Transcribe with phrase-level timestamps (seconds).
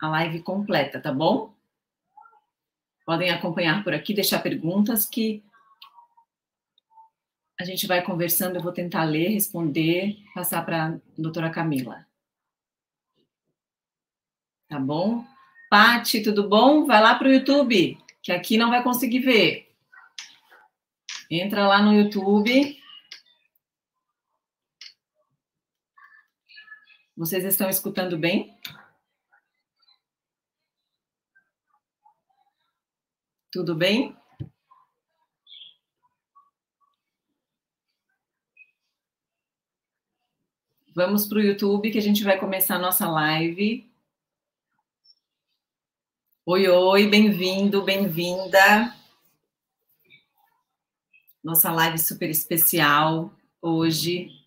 [0.00, 1.54] a live completa, tá bom?
[3.04, 5.42] Podem acompanhar por aqui, deixar perguntas que
[7.58, 12.06] a gente vai conversando, eu vou tentar ler, responder, passar para a doutora Camila.
[14.68, 15.24] Tá bom?
[15.68, 16.86] Pati, tudo bom?
[16.86, 19.68] Vai lá para o YouTube, que aqui não vai conseguir ver.
[21.30, 22.78] Entra lá no YouTube.
[27.18, 28.56] Vocês estão escutando bem?
[33.50, 34.16] Tudo bem?
[40.94, 43.92] Vamos para o YouTube que a gente vai começar a nossa live.
[46.46, 48.94] Oi, oi, bem-vindo, bem-vinda.
[51.42, 54.37] Nossa live super especial hoje.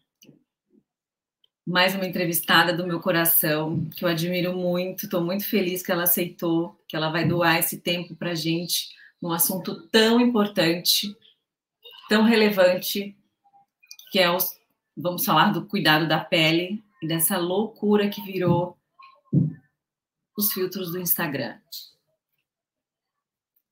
[1.66, 6.04] Mais uma entrevistada do meu coração, que eu admiro muito, estou muito feliz que ela
[6.04, 8.90] aceitou, que ela vai doar esse tempo para a gente
[9.22, 11.16] num assunto tão importante,
[12.10, 13.16] tão relevante,
[14.12, 14.60] que é os
[14.98, 18.76] vamos falar do cuidado da pele e dessa loucura que virou
[20.36, 21.58] os filtros do Instagram.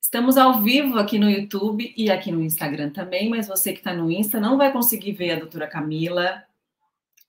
[0.02, 3.94] Estamos ao vivo aqui no YouTube e aqui no Instagram também, mas você que está
[3.94, 6.44] no Insta não vai conseguir ver a doutora Camila.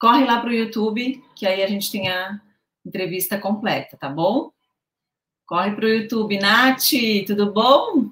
[0.00, 2.40] Corre lá para o YouTube, que aí a gente tem a
[2.86, 4.50] entrevista completa, tá bom?
[5.46, 6.40] Corre para o YouTube.
[6.40, 8.10] Nath, tudo bom?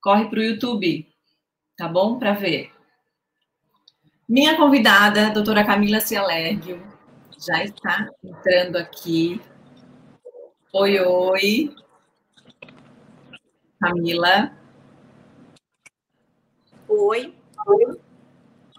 [0.00, 1.12] Corre para o YouTube,
[1.76, 2.20] tá bom?
[2.20, 2.70] Para ver.
[4.28, 6.80] Minha convidada, doutora Camila Cialergio,
[7.36, 9.40] já está entrando aqui.
[10.72, 11.74] Oi, oi.
[13.80, 14.56] Camila.
[16.88, 17.34] Oi.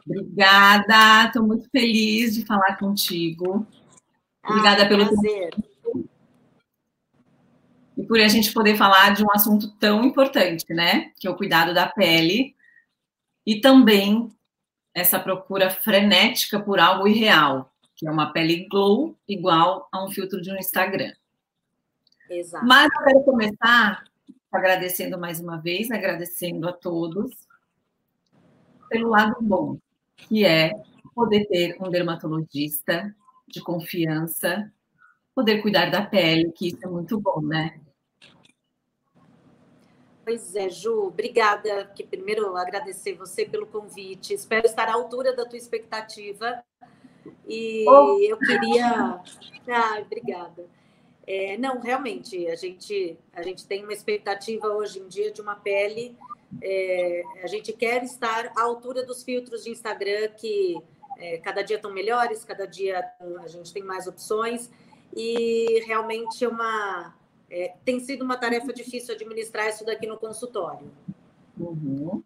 [0.06, 3.66] Obrigada, estou muito feliz de falar contigo.
[4.46, 5.50] Obrigada ah, pelo prazer.
[5.52, 6.10] Tempo.
[7.96, 11.12] E por a gente poder falar de um assunto tão importante, né?
[11.20, 12.56] Que é o cuidado da pele.
[13.46, 14.32] E também
[14.94, 20.42] essa procura frenética por algo irreal, que é uma pele glow igual a um filtro
[20.42, 21.14] de um Instagram.
[22.30, 22.66] Exato.
[22.66, 24.04] Mas eu quero começar
[24.52, 27.32] agradecendo mais uma vez, agradecendo a todos
[28.94, 29.78] pelo lado bom,
[30.16, 30.72] que é
[31.14, 33.16] poder ter um dermatologista
[33.48, 34.72] de confiança,
[35.36, 37.80] poder cuidar da pele, que isso é muito bom, né?
[40.24, 41.86] Pois é, Ju, obrigada.
[41.94, 44.34] Que primeiro agradecer você pelo convite.
[44.34, 46.64] Espero estar à altura da tua expectativa.
[47.48, 48.18] E oh.
[48.20, 49.22] eu queria.
[49.68, 50.66] Ah, obrigada.
[51.26, 55.56] É, não, realmente, a gente, a gente tem uma expectativa hoje em dia de uma
[55.56, 56.18] pele.
[56.62, 60.78] É, a gente quer estar à altura dos filtros de Instagram que
[61.18, 63.04] é, cada dia estão melhores, cada dia
[63.44, 64.70] a gente tem mais opções.
[65.16, 67.14] E realmente é uma
[67.50, 70.92] é, tem sido uma tarefa difícil administrar isso daqui no consultório.
[71.58, 72.24] Uhum.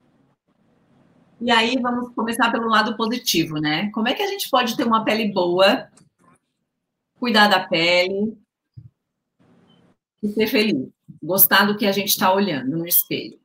[1.41, 3.91] E aí vamos começar pelo lado positivo, né?
[3.91, 5.87] Como é que a gente pode ter uma pele boa,
[7.19, 8.37] cuidar da pele
[10.23, 10.89] e ser feliz,
[11.21, 13.37] gostar do que a gente está olhando no espelho?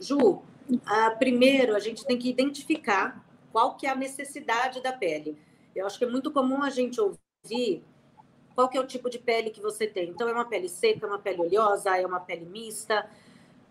[0.00, 0.42] Ju, uh,
[1.18, 5.38] primeiro a gente tem que identificar qual que é a necessidade da pele.
[5.74, 7.82] Eu acho que é muito comum a gente ouvir
[8.56, 10.08] qual que é o tipo de pele que você tem?
[10.08, 13.06] Então, é uma pele seca, é uma pele oleosa, é uma pele mista?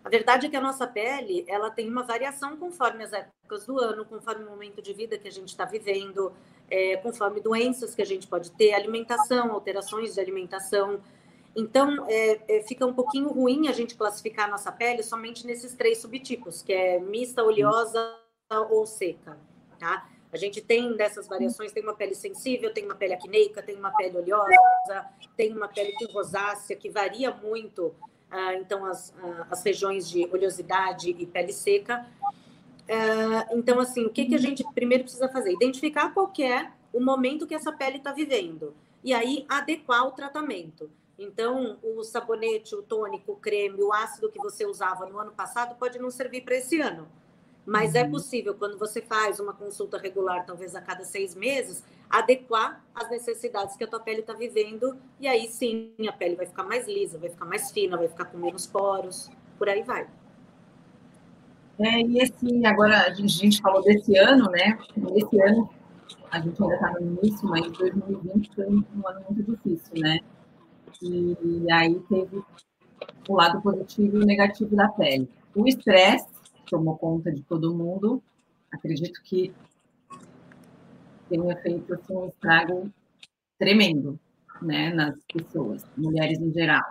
[0.03, 3.80] A verdade é que a nossa pele, ela tem uma variação conforme as épocas do
[3.80, 6.31] ano, conforme o momento de vida que a gente está vivendo,
[6.69, 11.02] é, conforme doenças que a gente pode ter, alimentação, alterações de alimentação.
[11.55, 15.73] Então, é, é, fica um pouquinho ruim a gente classificar a nossa pele somente nesses
[15.73, 18.19] três subtipos, que é mista, oleosa
[18.69, 19.38] ou seca,
[19.79, 20.09] tá?
[20.31, 23.89] A gente tem dessas variações, tem uma pele sensível, tem uma pele acneica, tem uma
[23.91, 25.05] pele oleosa,
[25.38, 27.95] tem uma pele com rosácea, que varia muito,
[28.29, 32.05] ah, então, as, ah, as regiões de oleosidade e pele seca.
[32.89, 35.53] Ah, então, assim, o que, que a gente primeiro precisa fazer?
[35.53, 38.75] Identificar qual é o momento que essa pele está vivendo.
[39.01, 40.91] E aí, adequar o tratamento.
[41.17, 45.75] Então, o sabonete, o tônico, o creme, o ácido que você usava no ano passado
[45.75, 47.07] pode não servir para esse ano.
[47.65, 48.07] Mas é uhum.
[48.07, 53.09] é possível, quando você faz uma consulta regular, talvez a cada seis meses, adequar as
[53.09, 54.95] necessidades que a tua pele está vivendo.
[55.19, 58.25] E aí sim, a pele vai ficar mais lisa, vai ficar mais fina, vai ficar
[58.25, 60.07] com menos poros, por aí vai.
[61.79, 64.77] É, e assim, agora a gente, a gente falou desse ano, né?
[65.15, 65.69] Esse ano,
[66.31, 70.19] a gente ainda está no início, mas 2020 foi um ano muito difícil, né?
[71.01, 72.44] E aí teve
[73.27, 75.30] o lado positivo e o negativo da pele.
[75.56, 76.27] O estresse
[76.69, 78.21] tomou conta de todo mundo.
[78.71, 79.53] Acredito que
[81.30, 82.92] tenha feito assim, um estrago
[83.57, 84.19] tremendo
[84.62, 86.83] né, nas pessoas, mulheres em geral.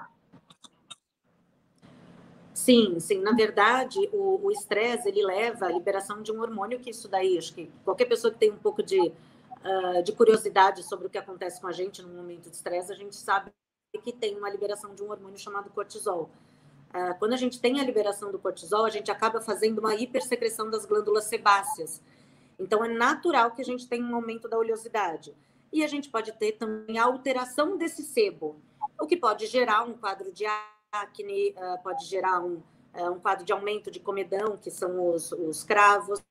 [2.53, 3.21] Sim, sim.
[3.21, 7.55] Na verdade, o estresse ele leva à liberação de um hormônio que isso daí, acho
[7.55, 11.61] que qualquer pessoa que tem um pouco de, uh, de curiosidade sobre o que acontece
[11.61, 13.53] com a gente no momento de estresse, a gente sabe
[13.99, 16.31] que tem uma liberação de um hormônio chamado cortisol.
[16.91, 20.71] Uh, quando a gente tem a liberação do cortisol, a gente acaba fazendo uma hipersecreção
[20.71, 22.01] das glândulas sebáceas.
[22.59, 25.35] Então, é natural que a gente tenha um aumento da oleosidade.
[25.73, 28.57] E a gente pode ter também a alteração desse sebo,
[29.01, 30.45] o que pode gerar um quadro de
[30.93, 32.63] acne, uh, pode gerar um,
[32.95, 36.23] uh, um quadro de aumento de comedão, que são os, os cravos.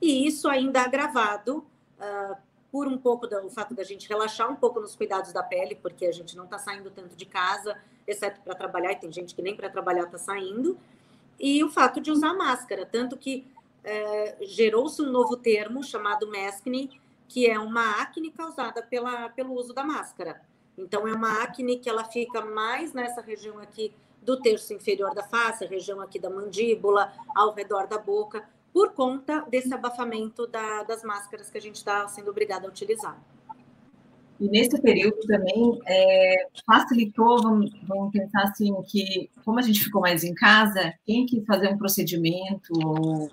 [0.00, 1.58] E isso ainda agravado
[1.98, 2.36] uh,
[2.76, 6.04] por um pouco do fato da gente relaxar um pouco nos cuidados da pele, porque
[6.04, 7.74] a gente não está saindo tanto de casa,
[8.06, 10.76] exceto para trabalhar, e tem gente que nem para trabalhar está saindo.
[11.40, 13.46] E o fato de usar máscara, tanto que
[13.82, 19.72] é, gerou-se um novo termo chamado maskne, que é uma acne causada pela, pelo uso
[19.72, 20.42] da máscara.
[20.76, 23.90] Então, é uma acne que ela fica mais nessa região aqui
[24.20, 28.46] do terço inferior da face, região aqui da mandíbula, ao redor da boca,
[28.76, 33.18] por conta desse abafamento da, das máscaras que a gente está sendo obrigada a utilizar.
[34.38, 40.02] E nesse período também é, facilitou, vamos, vamos, pensar assim, que como a gente ficou
[40.02, 43.30] mais em casa, quem quis fazer um procedimento ou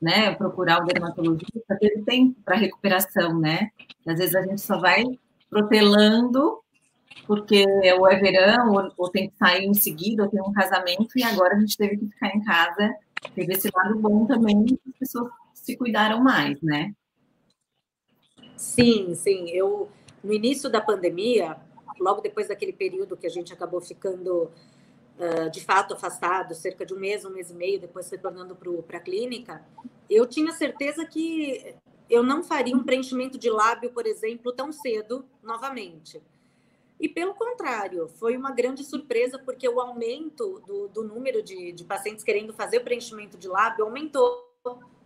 [0.00, 3.70] né, procurar o dermatologista, teve tempo para recuperação, né?
[4.06, 5.04] Às vezes a gente só vai
[5.50, 6.62] protelando
[7.26, 7.62] porque
[7.98, 11.22] ou é verão, ou, ou, tem que sair em seguida, ou tem um casamento, e
[11.22, 12.94] agora a gente teve que ficar em casa.
[13.34, 16.94] Teve esse lado bom também, as pessoas se cuidaram mais, né?
[18.56, 19.50] Sim, sim.
[19.50, 19.90] Eu,
[20.22, 21.56] no início da pandemia,
[22.00, 24.50] logo depois daquele período que a gente acabou ficando
[25.18, 28.56] uh, de fato afastado, cerca de um mês, um mês e meio, depois retornando
[28.86, 29.64] para a clínica,
[30.08, 31.74] eu tinha certeza que
[32.08, 36.22] eu não faria um preenchimento de lábio, por exemplo, tão cedo novamente.
[36.98, 41.84] E pelo contrário, foi uma grande surpresa, porque o aumento do, do número de, de
[41.84, 44.46] pacientes querendo fazer o preenchimento de lábio aumentou,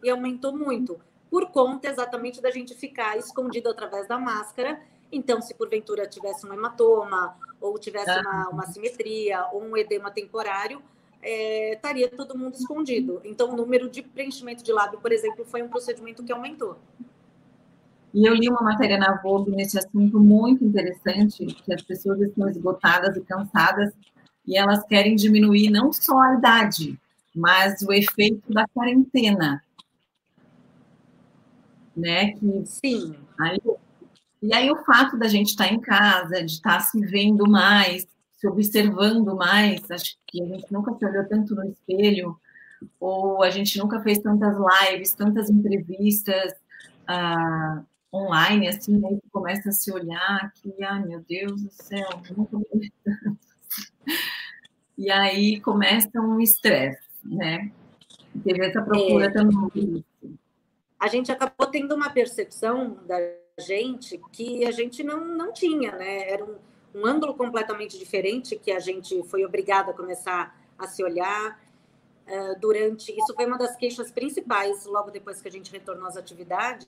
[0.03, 4.81] e aumentou muito, por conta exatamente da gente ficar escondido através da máscara.
[5.13, 10.81] Então, se porventura tivesse um hematoma, ou tivesse uma, uma simetria, ou um edema temporário,
[11.21, 13.21] é, estaria todo mundo escondido.
[13.25, 16.79] Então, o número de preenchimento de lábio, por exemplo, foi um procedimento que aumentou.
[18.13, 22.49] E eu li uma matéria na Vogue nesse assunto muito interessante, que as pessoas estão
[22.49, 23.93] esgotadas e cansadas
[24.47, 26.99] e elas querem diminuir não só a idade,
[27.35, 29.63] mas o efeito da quarentena.
[31.97, 32.33] Né?
[32.33, 33.15] Que, Sim.
[33.39, 33.61] Aí,
[34.43, 38.49] e aí o fato da gente estar em casa, de estar se vendo mais, se
[38.49, 42.37] observando mais, acho que a gente nunca se olhou tanto no espelho,
[42.99, 46.55] ou a gente nunca fez tantas lives, tantas entrevistas,
[47.03, 52.57] uh, online, assim, aí começa a se olhar que, ai meu Deus do céu, nunca
[52.59, 52.93] me
[54.99, 57.73] E aí começa um estresse, né?
[58.45, 59.31] Teve essa procura é.
[59.31, 60.05] também.
[60.99, 63.17] A gente acabou tendo uma percepção da
[63.59, 66.31] gente que a gente não, não tinha, né?
[66.31, 66.57] Era um,
[66.95, 71.59] um ângulo completamente diferente que a gente foi obrigado a começar a se olhar.
[72.27, 76.17] Uh, durante isso foi uma das queixas principais logo depois que a gente retornou às
[76.17, 76.87] atividades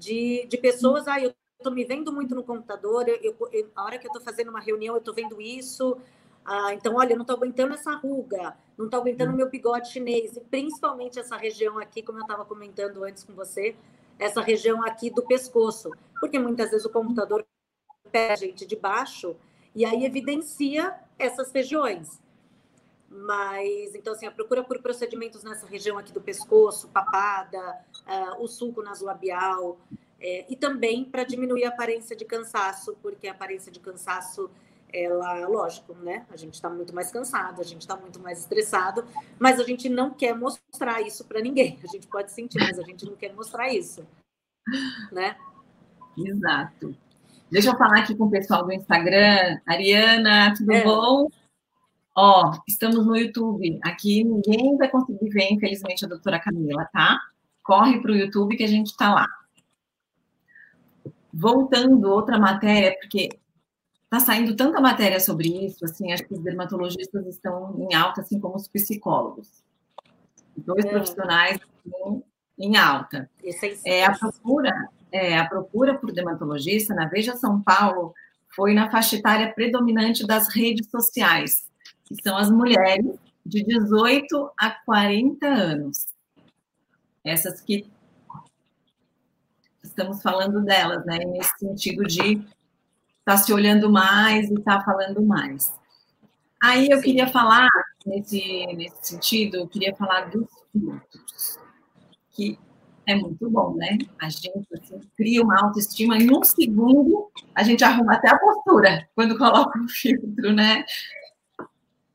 [0.00, 3.98] de, de pessoas, ah, eu estou me vendo muito no computador, eu, eu, a hora
[3.98, 5.96] que eu estou fazendo uma reunião, eu estou vendo isso,
[6.44, 9.92] ah, então, olha, eu não estou aguentando essa ruga, não estou aguentando o meu bigode
[9.92, 13.76] chinês, e principalmente essa região aqui, como eu estava comentando antes com você,
[14.18, 17.46] essa região aqui do pescoço, porque muitas vezes o computador
[18.10, 19.36] pega a gente de baixo
[19.74, 22.20] e aí evidencia essas regiões.
[23.10, 28.46] Mas, então, assim, a procura por procedimentos nessa região aqui do pescoço, papada, uh, o
[28.46, 29.80] sulco nasolabial,
[30.20, 34.48] é, e também para diminuir a aparência de cansaço, porque a aparência de cansaço,
[34.92, 36.24] ela, lógico, né?
[36.30, 39.04] A gente está muito mais cansado, a gente está muito mais estressado,
[39.40, 41.80] mas a gente não quer mostrar isso para ninguém.
[41.82, 44.06] A gente pode sentir, mas a gente não quer mostrar isso,
[45.10, 45.36] né?
[46.16, 46.94] Exato.
[47.50, 49.58] Deixa eu falar aqui com o pessoal do Instagram.
[49.66, 50.84] Ariana, tudo é.
[50.84, 51.28] bom?
[52.14, 53.78] Ó, estamos no YouTube.
[53.82, 57.18] Aqui ninguém vai conseguir ver, infelizmente, a doutora Camila, tá?
[57.62, 59.26] Corre para o YouTube que a gente está lá.
[61.32, 63.28] Voltando outra matéria, porque
[64.04, 68.40] está saindo tanta matéria sobre isso, assim, acho que os dermatologistas estão em alta, assim
[68.40, 69.62] como os psicólogos.
[70.56, 70.88] Dois é.
[70.88, 72.22] profissionais assim,
[72.58, 73.30] em alta.
[73.84, 78.12] É, a procura, é, a procura por dermatologista na Veja São Paulo
[78.48, 81.69] foi na faixa etária predominante das redes sociais
[82.10, 83.06] que são as mulheres
[83.46, 86.06] de 18 a 40 anos.
[87.24, 87.88] Essas que
[89.82, 91.18] estamos falando delas, né?
[91.18, 92.44] Nesse sentido de
[93.20, 95.72] está se olhando mais e está falando mais.
[96.60, 97.68] Aí eu queria falar,
[98.04, 101.58] nesse, nesse sentido, eu queria falar dos filtros,
[102.32, 102.58] que
[103.06, 103.98] é muito bom, né?
[104.20, 109.08] A gente assim, cria uma autoestima em um segundo, a gente arruma até a postura
[109.14, 110.84] quando coloca o filtro, né?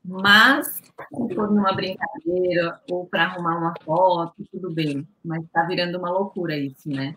[0.06, 5.06] Mas, se for numa brincadeira ou para arrumar uma foto, tudo bem.
[5.24, 7.16] Mas está virando uma loucura isso, né?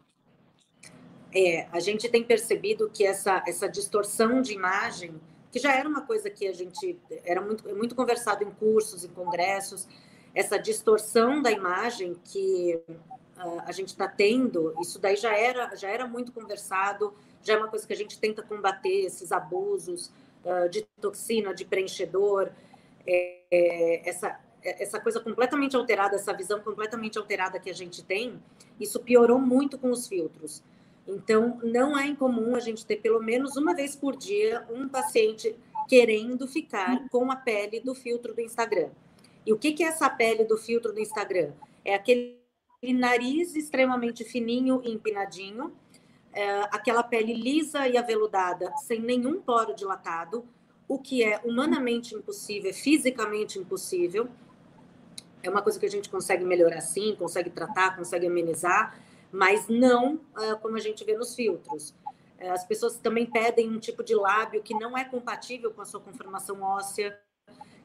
[1.34, 5.14] É, a gente tem percebido que essa, essa distorção de imagem,
[5.52, 9.10] que já era uma coisa que a gente era muito, muito conversado em cursos, em
[9.10, 9.88] congressos,
[10.34, 15.90] essa distorção da imagem que uh, a gente está tendo, isso daí já era, já
[15.90, 20.12] era muito conversado, já é uma coisa que a gente tenta combater, esses abusos
[20.44, 22.50] uh, de toxina, de preenchedor,
[23.10, 28.40] é, é, essa, essa coisa completamente alterada, essa visão completamente alterada que a gente tem,
[28.80, 30.64] isso piorou muito com os filtros.
[31.08, 35.56] Então, não é incomum a gente ter pelo menos uma vez por dia um paciente
[35.88, 38.92] querendo ficar com a pele do filtro do Instagram.
[39.44, 41.52] E o que, que é essa pele do filtro do Instagram?
[41.84, 42.38] É aquele
[42.94, 45.74] nariz extremamente fininho e empinadinho,
[46.32, 50.46] é aquela pele lisa e aveludada, sem nenhum poro dilatado,
[50.90, 54.28] o que é humanamente impossível, fisicamente impossível.
[55.44, 59.00] É uma coisa que a gente consegue melhorar sim, consegue tratar, consegue amenizar,
[59.32, 61.92] mas não uh, como a gente vê nos filtros.
[62.42, 65.86] Uh, as pessoas também pedem um tipo de lábio que não é compatível com a
[65.86, 67.16] sua conformação óssea,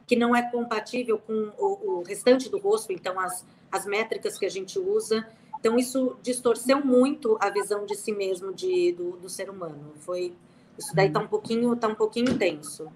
[0.07, 4.47] que não é compatível com o, o restante do rosto, então as, as métricas que
[4.47, 5.27] a gente usa.
[5.59, 9.93] Então, isso distorceu muito a visão de si mesmo de, do, do ser humano.
[9.99, 10.33] Foi
[10.77, 12.91] isso daí está um pouquinho, tá um pouquinho tenso.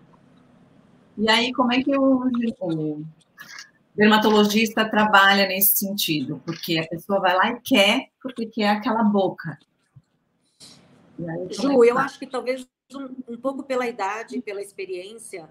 [1.18, 3.04] E aí, como é que o,
[3.96, 6.42] dermatologista trabalha nesse sentido?
[6.46, 9.58] Porque a pessoa vai lá e quer, porque quer aquela boca.
[11.20, 12.04] Aí, Ju, é eu tá?
[12.04, 15.50] acho que talvez um, um, pouco pela idade, pela experiência,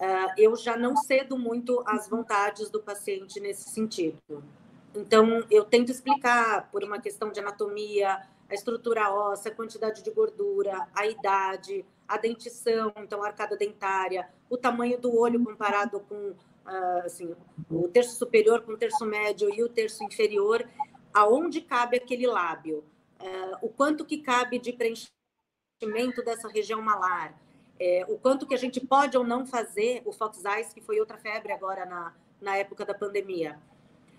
[0.00, 4.44] uh, eu já não cedo muito as vontades do paciente nesse sentido.
[4.94, 8.20] Então, eu tento explicar por uma questão de anatomia,
[8.52, 14.28] a estrutura óssea, a quantidade de gordura, a idade, a dentição, então a arcada dentária,
[14.50, 17.34] o tamanho do olho comparado com uh, assim,
[17.70, 20.68] o terço superior com o terço médio e o terço inferior,
[21.14, 22.84] aonde cabe aquele lábio,
[23.18, 27.34] uh, o quanto que cabe de preenchimento dessa região malar,
[27.80, 31.00] é, o quanto que a gente pode ou não fazer o Fox Eyes, que foi
[31.00, 33.58] outra febre agora na, na época da pandemia.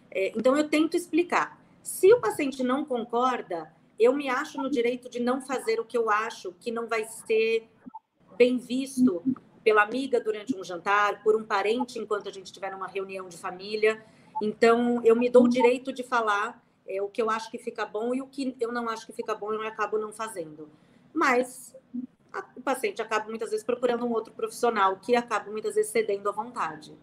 [0.09, 1.61] É, então, eu tento explicar.
[1.83, 3.71] Se o paciente não concorda,
[4.03, 7.05] eu me acho no direito de não fazer o que eu acho que não vai
[7.05, 7.69] ser
[8.38, 9.24] bem visto
[9.63, 13.38] pela amiga durante um jantar, por um parente enquanto a gente estiver numa reunião de
[13.38, 14.03] família.
[14.41, 17.86] Então, eu me dou o direito de falar é, o que eu acho que fica
[17.86, 20.69] bom e o que eu não acho que fica bom eu acabo não fazendo.
[21.13, 21.74] Mas
[22.33, 26.27] a, o paciente acaba muitas vezes procurando um outro profissional que acaba muitas vezes cedendo
[26.27, 26.93] à vontade.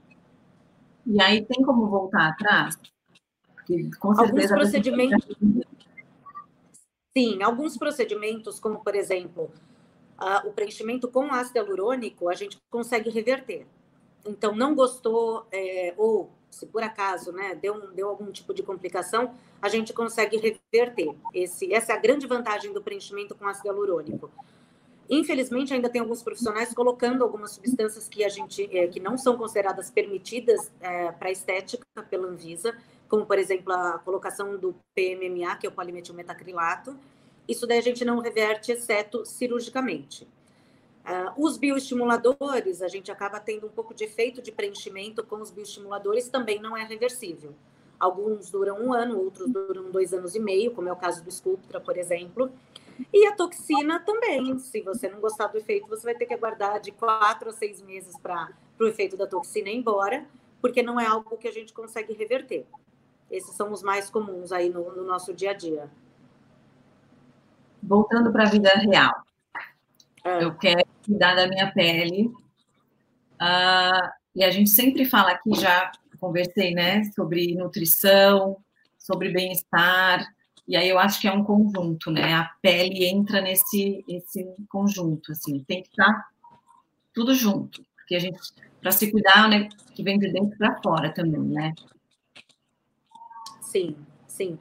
[1.06, 2.78] E aí tem como voltar atrás?
[3.54, 5.36] Porque, com certeza, Alguns procedimentos.
[7.16, 9.50] Sim, alguns procedimentos, como por exemplo,
[10.20, 13.66] uh, o preenchimento com ácido hialurônico, a gente consegue reverter.
[14.24, 19.34] Então, não gostou, é, ou se por acaso né, deu, deu algum tipo de complicação,
[19.62, 21.14] a gente consegue reverter.
[21.32, 24.30] Esse, essa é a grande vantagem do preenchimento com ácido hialurônico.
[25.08, 29.36] Infelizmente, ainda tem alguns profissionais colocando algumas substâncias que a gente é, que não são
[29.36, 32.76] consideradas permitidas é, para estética pela Anvisa,
[33.10, 36.96] como por exemplo a colocação do PMMA, que é o polimetilmetacrilato.
[37.46, 40.24] Isso daí a gente não reverte, exceto cirurgicamente.
[41.04, 45.50] Uh, os bioestimuladores, a gente acaba tendo um pouco de efeito de preenchimento com os
[45.50, 47.52] bioestimuladores, também não é reversível.
[47.98, 51.30] Alguns duram um ano, outros duram dois anos e meio, como é o caso do
[51.30, 52.52] Sculptra, por exemplo.
[53.12, 54.56] E a toxina também.
[54.58, 57.82] Se você não gostar do efeito, você vai ter que aguardar de quatro a seis
[57.82, 60.24] meses para o efeito da toxina ir embora,
[60.60, 62.66] porque não é algo que a gente consegue reverter.
[63.30, 65.90] Esses são os mais comuns aí no, no nosso dia a dia.
[67.82, 69.14] Voltando para a vida real.
[70.24, 70.44] É.
[70.44, 72.26] Eu quero cuidar da minha pele.
[73.40, 78.58] Uh, e a gente sempre fala aqui, já conversei, né, sobre nutrição,
[78.98, 80.26] sobre bem-estar.
[80.68, 82.34] E aí eu acho que é um conjunto, né?
[82.34, 86.28] A pele entra nesse esse conjunto, assim, tem que estar
[87.12, 88.38] tudo junto, porque a gente
[88.80, 91.74] para se cuidar, né, que vem de dentro para fora também, né?
[93.70, 93.96] Sim,
[94.26, 94.58] sim.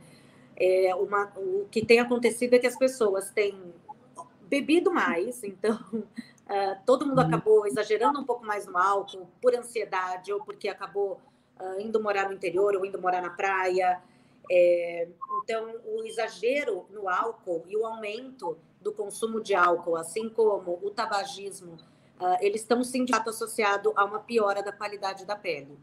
[0.56, 3.74] É uma, o que tem acontecido é que as pessoas têm
[4.44, 7.28] bebido mais, então uh, todo mundo uhum.
[7.28, 11.20] acabou exagerando um pouco mais no álcool por ansiedade ou porque acabou
[11.60, 14.00] uh, indo morar no interior ou indo morar na praia.
[14.52, 15.08] É,
[15.44, 20.90] então, o exagero no álcool e o aumento do consumo de álcool, assim como o
[20.90, 21.74] tabagismo,
[22.20, 25.78] uh, eles estão sim de fato associados a uma piora da qualidade da pele.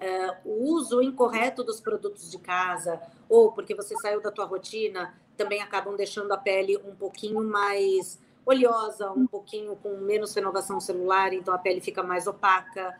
[0.00, 5.14] Uh, o uso incorreto dos produtos de casa, ou porque você saiu da tua rotina,
[5.36, 11.32] também acabam deixando a pele um pouquinho mais oleosa, um pouquinho com menos renovação celular,
[11.32, 12.98] então a pele fica mais opaca.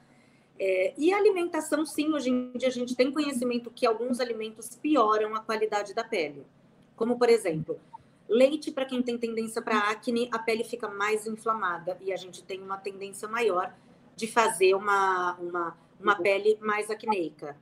[0.58, 4.76] É, e a alimentação, sim, hoje em dia a gente tem conhecimento que alguns alimentos
[4.76, 6.46] pioram a qualidade da pele.
[6.94, 7.80] Como, por exemplo,
[8.28, 12.44] leite, para quem tem tendência para acne, a pele fica mais inflamada e a gente
[12.44, 13.74] tem uma tendência maior
[14.14, 17.56] de fazer uma, uma, uma pele mais acneica.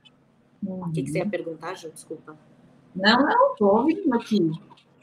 [0.63, 0.87] Uhum.
[0.87, 1.29] O que, que, você ia uhum.
[1.29, 1.89] perguntar, Ju?
[1.89, 2.37] Desculpa.
[2.95, 4.51] Não, não, estou ouvindo aqui.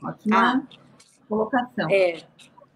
[0.03, 0.63] Ótima ah,
[1.29, 1.91] colocação.
[1.91, 2.27] É,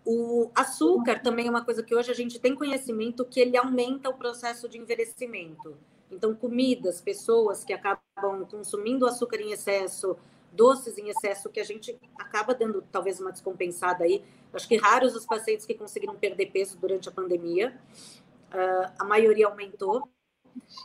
[0.05, 4.09] o açúcar também é uma coisa que hoje a gente tem conhecimento que ele aumenta
[4.09, 5.77] o processo de envelhecimento.
[6.11, 10.17] Então, comidas, pessoas que acabam consumindo açúcar em excesso,
[10.53, 14.25] doces em excesso, que a gente acaba dando talvez uma descompensada aí.
[14.53, 17.79] Acho que raros os pacientes que conseguiram perder peso durante a pandemia.
[18.53, 20.09] Uh, a maioria aumentou.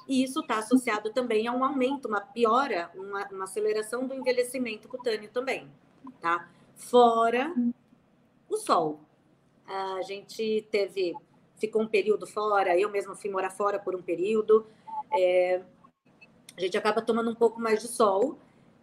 [0.07, 4.88] E isso está associado também a um aumento, uma piora, uma, uma aceleração do envelhecimento
[4.88, 5.69] cutâneo também,
[6.22, 6.50] tá?
[6.75, 7.53] Fora
[8.50, 9.00] o sol.
[9.67, 11.13] A gente teve,
[11.57, 14.65] ficou um período fora, eu mesma fui morar fora por um período.
[15.17, 15.62] É,
[16.55, 18.38] a gente acaba tomando um pouco mais de sol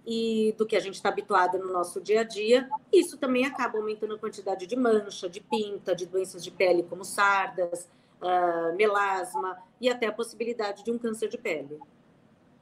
[0.07, 2.69] e do que a gente está habituado no nosso dia a dia.
[2.93, 7.05] Isso também acaba aumentando a quantidade de mancha, de pinta, de doenças de pele como
[7.05, 7.89] sardas,
[8.23, 11.79] uh, melasma e até a possibilidade de um câncer de pele.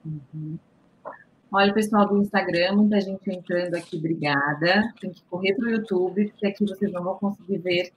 [0.05, 0.59] Uhum.
[1.53, 4.95] Olha, pessoal do Instagram, muita gente entrando aqui, obrigada.
[5.01, 7.93] Tem que correr para o YouTube, porque aqui vocês não vão conseguir ver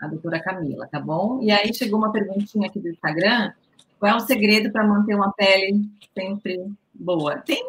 [0.00, 1.42] a doutora Camila, tá bom?
[1.42, 3.52] E aí chegou uma perguntinha aqui do Instagram.
[3.98, 7.38] Qual é o segredo para manter uma pele sempre boa?
[7.38, 7.64] Tem,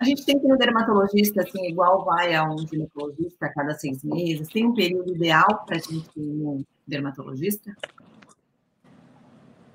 [0.00, 3.74] a gente tem que ir no dermatologista, assim, igual vai a um ginecologista a cada
[3.74, 4.48] seis meses.
[4.48, 7.76] Tem um período ideal para a gente ir no dermatologista?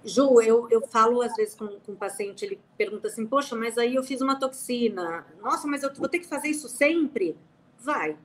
[0.06, 3.78] Ju, eu, eu falo às vezes com, com o paciente, ele pergunta assim, poxa, mas
[3.78, 5.26] aí eu fiz uma toxina.
[5.42, 7.38] Nossa, mas eu vou ter que fazer isso sempre?
[7.80, 8.18] Vai.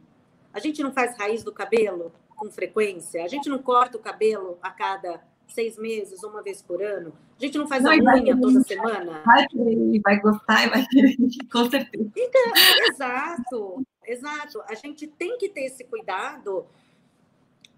[0.53, 3.25] A gente não faz raiz do cabelo com frequência?
[3.25, 7.12] A gente não corta o cabelo a cada seis meses, uma vez por ano?
[7.38, 9.23] A gente não faz não, a unha toda semana?
[9.25, 11.17] Vai querer, vai gostar e vai querer,
[11.51, 12.11] com certeza.
[12.17, 12.53] Então,
[12.91, 14.62] exato, exato.
[14.69, 16.67] A gente tem que ter esse cuidado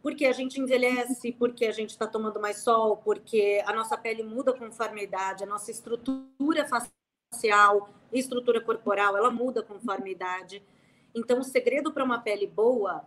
[0.02, 4.22] porque a gente envelhece, porque a gente está tomando mais sol, porque a nossa pele
[4.22, 10.62] muda conforme a idade, a nossa estrutura facial, estrutura corporal, ela muda conforme a idade.
[11.14, 13.04] Então, o segredo para uma pele boa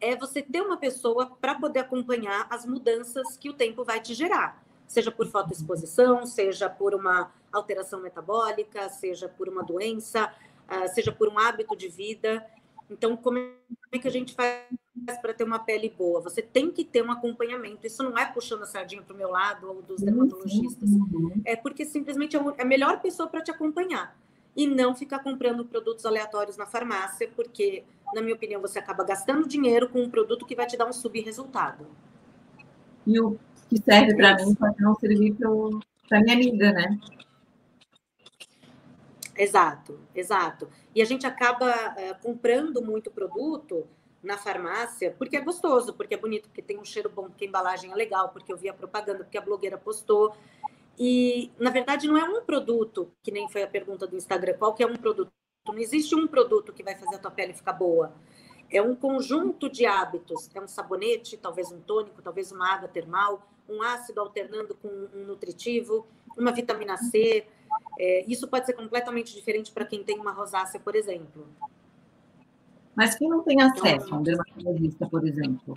[0.00, 4.12] é você ter uma pessoa para poder acompanhar as mudanças que o tempo vai te
[4.12, 10.32] gerar, seja por fotoexposição, seja por uma alteração metabólica, seja por uma doença,
[10.68, 12.44] ah, seja por um hábito de vida.
[12.90, 14.62] Então, como é que a gente faz
[15.20, 16.20] para ter uma pele boa?
[16.20, 17.86] Você tem que ter um acompanhamento.
[17.86, 20.88] Isso não é puxando a sardinha para o meu lado ou dos dermatologistas.
[21.44, 24.16] É porque simplesmente é, é a melhor pessoa para te acompanhar.
[24.54, 29.46] E não ficar comprando produtos aleatórios na farmácia, porque, na minha opinião, você acaba gastando
[29.46, 31.86] dinheiro com um produto que vai te dar um subresultado.
[33.06, 35.36] E o que serve para mim pode não servir
[36.08, 36.98] para minha amiga, né?
[39.36, 40.68] Exato, exato.
[40.94, 43.86] E a gente acaba uh, comprando muito produto
[44.22, 47.48] na farmácia porque é gostoso, porque é bonito, porque tem um cheiro bom, porque a
[47.48, 50.34] embalagem é legal, porque eu vi a propaganda, porque a blogueira postou.
[50.98, 54.74] E, na verdade, não é um produto, que nem foi a pergunta do Instagram, qual
[54.74, 55.30] que é um produto?
[55.66, 58.14] Não existe um produto que vai fazer a tua pele ficar boa.
[58.70, 60.48] É um conjunto de hábitos.
[60.54, 65.24] É um sabonete, talvez um tônico, talvez uma água termal, um ácido alternando com um
[65.26, 67.46] nutritivo, uma vitamina C,
[67.98, 71.46] é, isso pode ser completamente diferente para quem tem uma rosácea, por exemplo.
[72.94, 75.76] Mas quem não tem acesso a um dermatologista, por exemplo,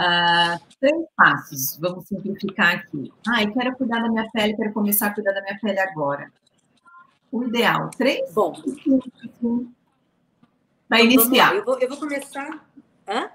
[0.00, 3.12] uh, três passos, vamos simplificar aqui.
[3.28, 6.32] Ah, eu quero cuidar da minha pele, quero começar a cuidar da minha pele agora.
[7.30, 8.32] O ideal, três?
[8.32, 8.54] Bom.
[10.88, 11.54] Para iniciar.
[11.54, 12.64] Eu vou, eu vou começar.
[13.06, 13.28] Hã?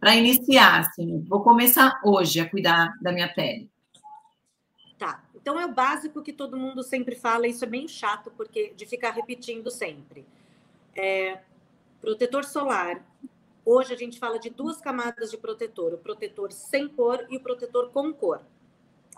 [0.00, 3.70] Para iniciar, assim, vou começar hoje a cuidar da minha pele.
[5.40, 8.84] Então é o básico que todo mundo sempre fala, isso é bem chato porque de
[8.84, 10.26] ficar repetindo sempre.
[10.94, 11.40] É,
[12.00, 13.02] protetor solar.
[13.64, 17.40] Hoje a gente fala de duas camadas de protetor, o protetor sem cor e o
[17.40, 18.40] protetor com cor.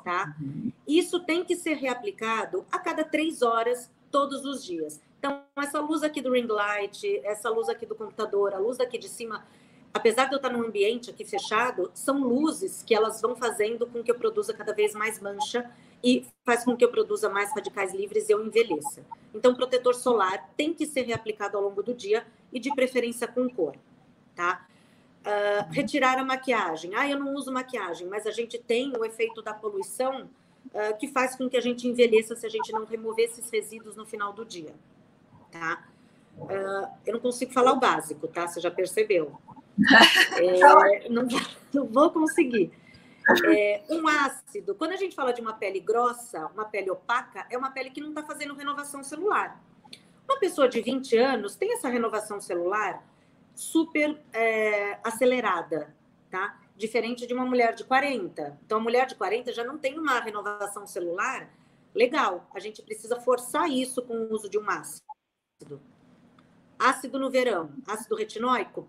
[0.05, 0.35] Tá?
[0.41, 0.73] Uhum.
[0.87, 5.01] Isso tem que ser reaplicado a cada três horas, todos os dias.
[5.19, 8.99] Então, essa luz aqui do ring light, essa luz aqui do computador, a luz daqui
[8.99, 9.45] de cima,
[9.93, 14.03] apesar de eu estar num ambiente aqui fechado, são luzes que elas vão fazendo com
[14.03, 15.71] que eu produza cada vez mais mancha
[16.03, 19.05] e faz com que eu produza mais radicais livres e eu envelheça.
[19.35, 23.49] Então, protetor solar tem que ser reaplicado ao longo do dia e de preferência com
[23.49, 23.77] cor,
[24.35, 24.67] tá?
[25.21, 26.95] Uh, retirar a maquiagem.
[26.97, 30.29] Ah, eu não uso maquiagem, mas a gente tem o efeito da poluição
[30.67, 33.95] uh, que faz com que a gente envelheça se a gente não remover esses resíduos
[33.95, 34.75] no final do dia.
[35.53, 35.85] Tá?
[36.37, 38.49] Uh, eu não consigo falar o básico, tá?
[38.49, 39.39] Você já percebeu.
[40.37, 41.27] É, não,
[41.73, 42.73] não, vou conseguir.
[43.47, 47.57] É, um ácido, quando a gente fala de uma pele grossa, uma pele opaca, é
[47.57, 49.63] uma pele que não está fazendo renovação celular.
[50.29, 53.05] Uma pessoa de 20 anos tem essa renovação celular
[53.55, 55.95] super é, acelerada,
[56.31, 56.61] tá?
[56.77, 58.59] Diferente de uma mulher de 40.
[58.65, 61.51] Então, a mulher de 40 já não tem uma renovação celular
[61.95, 62.49] legal.
[62.55, 65.81] A gente precisa forçar isso com o uso de um ácido.
[66.79, 68.89] Ácido no verão, ácido retinóico,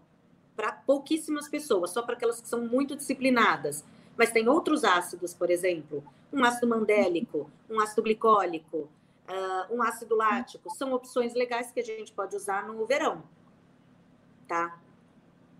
[0.55, 3.83] para pouquíssimas pessoas, só para aquelas que são muito disciplinadas.
[4.17, 8.89] Mas tem outros ácidos, por exemplo, um ácido mandélico, um ácido glicólico,
[9.27, 10.69] uh, um ácido lático.
[10.75, 13.23] São opções legais que a gente pode usar no verão
[14.47, 14.77] tá?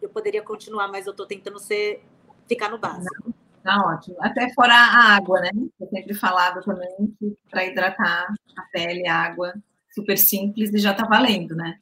[0.01, 2.03] Eu poderia continuar, mas eu estou tentando ser,
[2.47, 3.33] ficar no básico.
[3.63, 4.17] Tá ótimo.
[4.19, 5.49] Até fora a água, né?
[5.79, 8.27] Eu sempre falado também que para hidratar
[8.57, 9.53] a pele, a água,
[9.93, 11.79] super simples e já está valendo, né?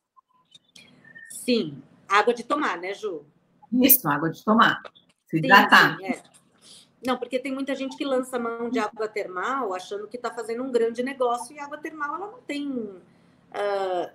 [1.30, 3.26] Sim, água de tomar, né, Ju?
[3.72, 4.82] Isso, água de tomar.
[5.26, 5.98] Se hidratar.
[5.98, 6.24] Sim, é.
[7.06, 10.64] Não, porque tem muita gente que lança mão de água termal achando que está fazendo
[10.64, 14.12] um grande negócio e a água termal ela não tem uh,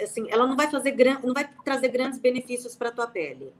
[0.00, 3.52] assim, ela não vai fazer não vai trazer grandes benefícios para a tua pele.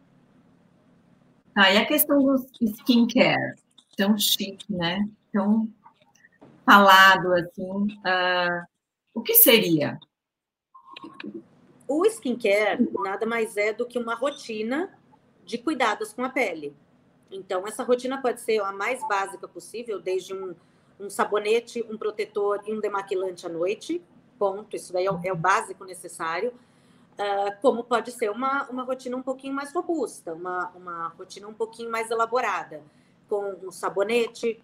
[1.55, 3.57] Ah, e a questão do skincare,
[3.97, 5.09] tão chique, né?
[5.33, 5.69] Tão
[6.65, 8.67] falado assim, uh,
[9.15, 9.99] o que seria?
[11.89, 14.91] O skincare nada mais é do que uma rotina
[15.45, 16.75] de cuidados com a pele.
[17.31, 20.55] Então, essa rotina pode ser a mais básica possível, desde um,
[20.99, 24.03] um sabonete, um protetor e um demaquilante à noite,
[24.39, 26.53] ponto, isso daí é o, é o básico necessário,
[27.15, 31.55] uh, como pode ser uma, uma rotina um pouquinho mais robusta, uma, uma rotina um
[31.55, 32.83] pouquinho mais elaborada,
[33.29, 34.63] com um sabonete,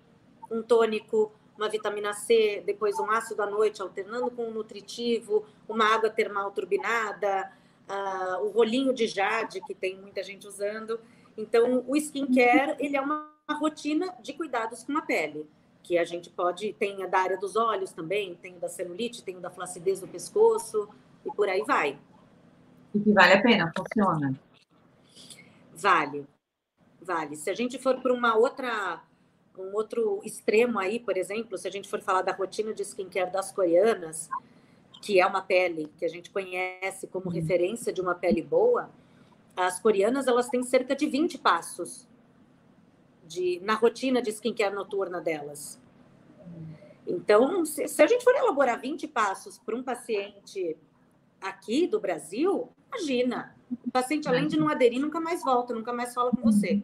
[0.50, 5.94] um tônico, uma vitamina C, depois um ácido à noite, alternando com um nutritivo, uma
[5.94, 7.52] água termal turbinada,
[7.88, 10.98] uh, o rolinho de jade, que tem muita gente usando.
[11.36, 15.48] Então, o skincare, ele é uma rotina de cuidados com a pele
[15.82, 19.50] que a gente pode, tem da área dos olhos também, tem da celulite, tem da
[19.50, 20.88] flacidez do pescoço,
[21.24, 21.98] e por aí vai.
[22.94, 24.38] E que vale a pena, funciona?
[25.74, 26.26] Vale,
[27.00, 27.36] vale.
[27.36, 29.02] Se a gente for para uma outra,
[29.58, 33.30] um outro extremo aí, por exemplo, se a gente for falar da rotina de skincare
[33.30, 34.28] das coreanas,
[35.02, 37.32] que é uma pele que a gente conhece como uhum.
[37.32, 38.90] referência de uma pele boa,
[39.56, 42.08] as coreanas elas têm cerca de 20 passos
[43.24, 45.80] de, na rotina de skincare noturna delas.
[47.06, 50.76] Então, se, se a gente for elaborar 20 passos para um paciente
[51.40, 56.14] aqui do Brasil, imagina, o paciente, além de não aderir, nunca mais volta, nunca mais
[56.14, 56.82] fala com você.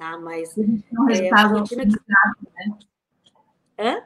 [0.00, 0.16] Tá?
[0.16, 1.90] Mas é uma rotina que...
[1.90, 2.78] né?
[3.78, 4.02] Hã?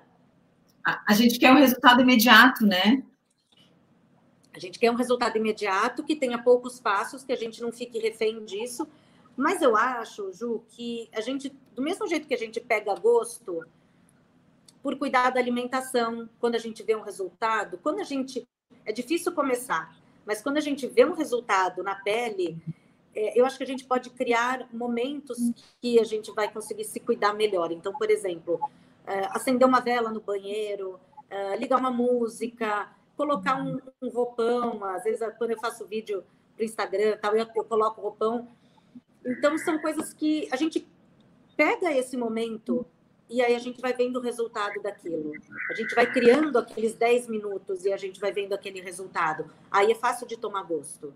[1.06, 3.04] A gente quer um resultado imediato, né?
[4.52, 8.00] A gente quer um resultado imediato, que tenha poucos passos, que a gente não fique
[8.00, 8.88] refém disso,
[9.36, 13.64] mas eu acho, Ju, que a gente, do mesmo jeito que a gente pega gosto
[14.82, 18.44] por cuidar da alimentação, quando a gente vê um resultado, quando a gente.
[18.84, 22.60] É difícil começar, mas quando a gente vê um resultado na pele,
[23.14, 25.38] é, eu acho que a gente pode criar momentos
[25.80, 27.72] que a gente vai conseguir se cuidar melhor.
[27.72, 28.60] Então, por exemplo,
[29.06, 30.98] é, acender uma vela no banheiro,
[31.30, 34.84] é, ligar uma música, colocar um, um, roupão.
[34.84, 36.24] Às vezes, quando eu faço vídeo
[36.56, 38.48] para o Instagram, tal, eu, eu coloco roupão
[39.24, 40.86] então, são coisas que a gente
[41.56, 42.84] pega esse momento
[43.30, 45.32] e aí a gente vai vendo o resultado daquilo.
[45.70, 49.50] A gente vai criando aqueles 10 minutos e a gente vai vendo aquele resultado.
[49.70, 51.14] Aí é fácil de tomar gosto.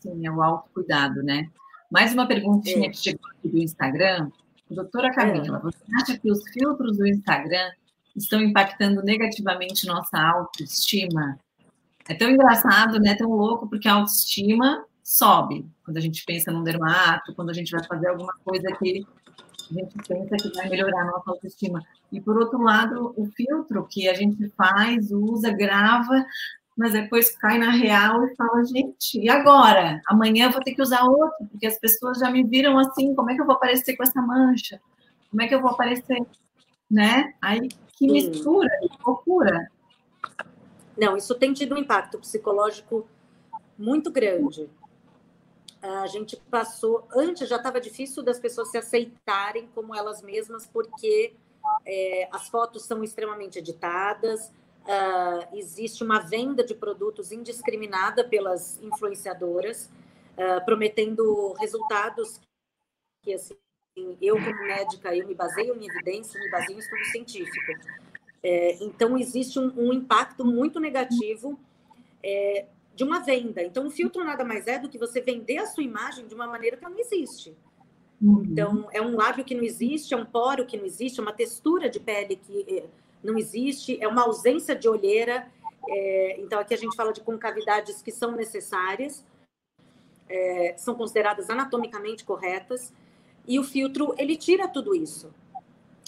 [0.00, 1.48] Sim, é o autocuidado, né?
[1.90, 2.90] Mais uma perguntinha é.
[2.90, 4.30] que chegou aqui do Instagram.
[4.70, 5.60] Doutora Camila, é.
[5.60, 7.70] você acha que os filtros do Instagram
[8.14, 11.38] estão impactando negativamente nossa autoestima?
[12.08, 13.14] É tão engraçado, né?
[13.14, 15.66] Tão louco, porque a autoestima sobe.
[15.84, 19.06] Quando a gente pensa num dermato, quando a gente vai fazer alguma coisa que
[19.70, 21.82] a gente pensa que vai melhorar a nossa autoestima.
[22.12, 26.24] E por outro lado, o filtro que a gente faz, usa, grava,
[26.76, 30.00] mas depois cai na real e fala, gente, e agora?
[30.08, 33.30] Amanhã eu vou ter que usar outro, porque as pessoas já me viram assim, como
[33.30, 34.80] é que eu vou aparecer com essa mancha?
[35.30, 36.24] Como é que eu vou aparecer?
[36.90, 37.32] Né?
[37.40, 39.70] Aí que mistura, que loucura.
[40.96, 43.08] Não, isso tem tido um impacto psicológico
[43.78, 44.68] muito grande
[45.82, 47.06] a gente passou.
[47.14, 51.34] Antes já estava difícil das pessoas se aceitarem como elas mesmas, porque
[51.84, 54.50] é, as fotos são extremamente editadas,
[54.86, 59.90] uh, existe uma venda de produtos indiscriminada pelas influenciadoras.
[60.36, 62.38] uh, prometendo resultados
[63.22, 63.56] que, assim,
[64.20, 67.72] eu como médica, eu me baseio em evidência, me baseio em estudo científico.
[68.42, 71.58] É, então, existe um, um, impacto muito negativo
[72.22, 73.62] é, de uma venda.
[73.62, 76.46] Então, o filtro nada mais é do que você vender a sua imagem de uma
[76.46, 77.56] maneira que não existe.
[78.20, 78.44] Uhum.
[78.44, 81.32] Então, é um lábio que não existe, é um poro que não existe, é uma
[81.32, 82.84] textura de pele que é,
[83.22, 85.46] não existe, é uma ausência de olheira.
[85.88, 89.24] É, então, aqui a gente fala de concavidades que são necessárias,
[90.28, 92.92] é, são consideradas anatomicamente corretas,
[93.46, 95.32] e o filtro, ele tira tudo isso.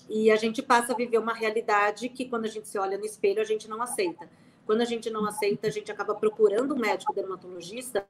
[0.09, 3.05] E a gente passa a viver uma realidade que, quando a gente se olha no
[3.05, 4.29] espelho, a gente não aceita.
[4.67, 8.07] Quando a gente não aceita, a gente acaba procurando um médico dermatologista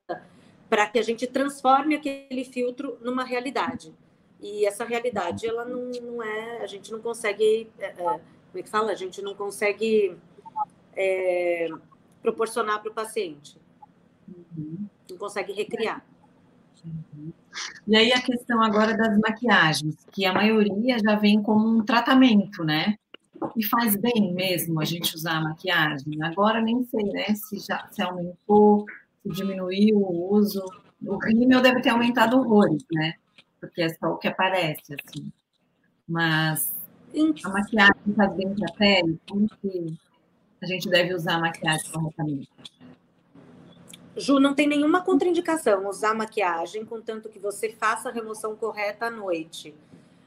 [0.68, 3.94] para que a gente transforme aquele filtro numa realidade.
[4.40, 8.62] E essa realidade, ela não, não é, a gente não consegue, é, é, como é
[8.62, 8.92] que fala?
[8.92, 10.16] A gente não consegue
[10.96, 11.68] é,
[12.22, 13.56] proporcionar para o paciente.
[14.28, 14.86] Uhum.
[15.10, 16.04] Não consegue recriar.
[16.84, 17.32] Uhum.
[17.86, 22.64] E aí a questão agora das maquiagens, que a maioria já vem como um tratamento,
[22.64, 22.96] né?
[23.56, 26.22] E faz bem mesmo a gente usar a maquiagem.
[26.22, 27.34] Agora nem sei, né?
[27.34, 28.84] Se já se aumentou,
[29.24, 30.64] diminuiu o uso.
[31.04, 33.14] O rímel deve ter aumentado horrores, né?
[33.60, 35.32] Porque é só o que aparece, assim.
[36.06, 36.77] Mas
[37.44, 39.20] a maquiagem faz bem para a pele?
[39.28, 39.98] Como que
[40.62, 42.50] a gente deve usar a maquiagem corretamente?
[44.16, 49.10] Ju, não tem nenhuma contraindicação usar maquiagem, contanto que você faça a remoção correta à
[49.10, 49.74] noite.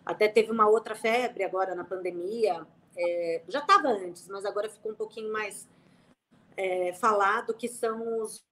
[0.06, 2.66] Até teve uma outra febre agora na pandemia,
[2.98, 5.68] é, já estava antes, mas agora ficou um pouquinho mais
[6.56, 8.44] é, falado, que são os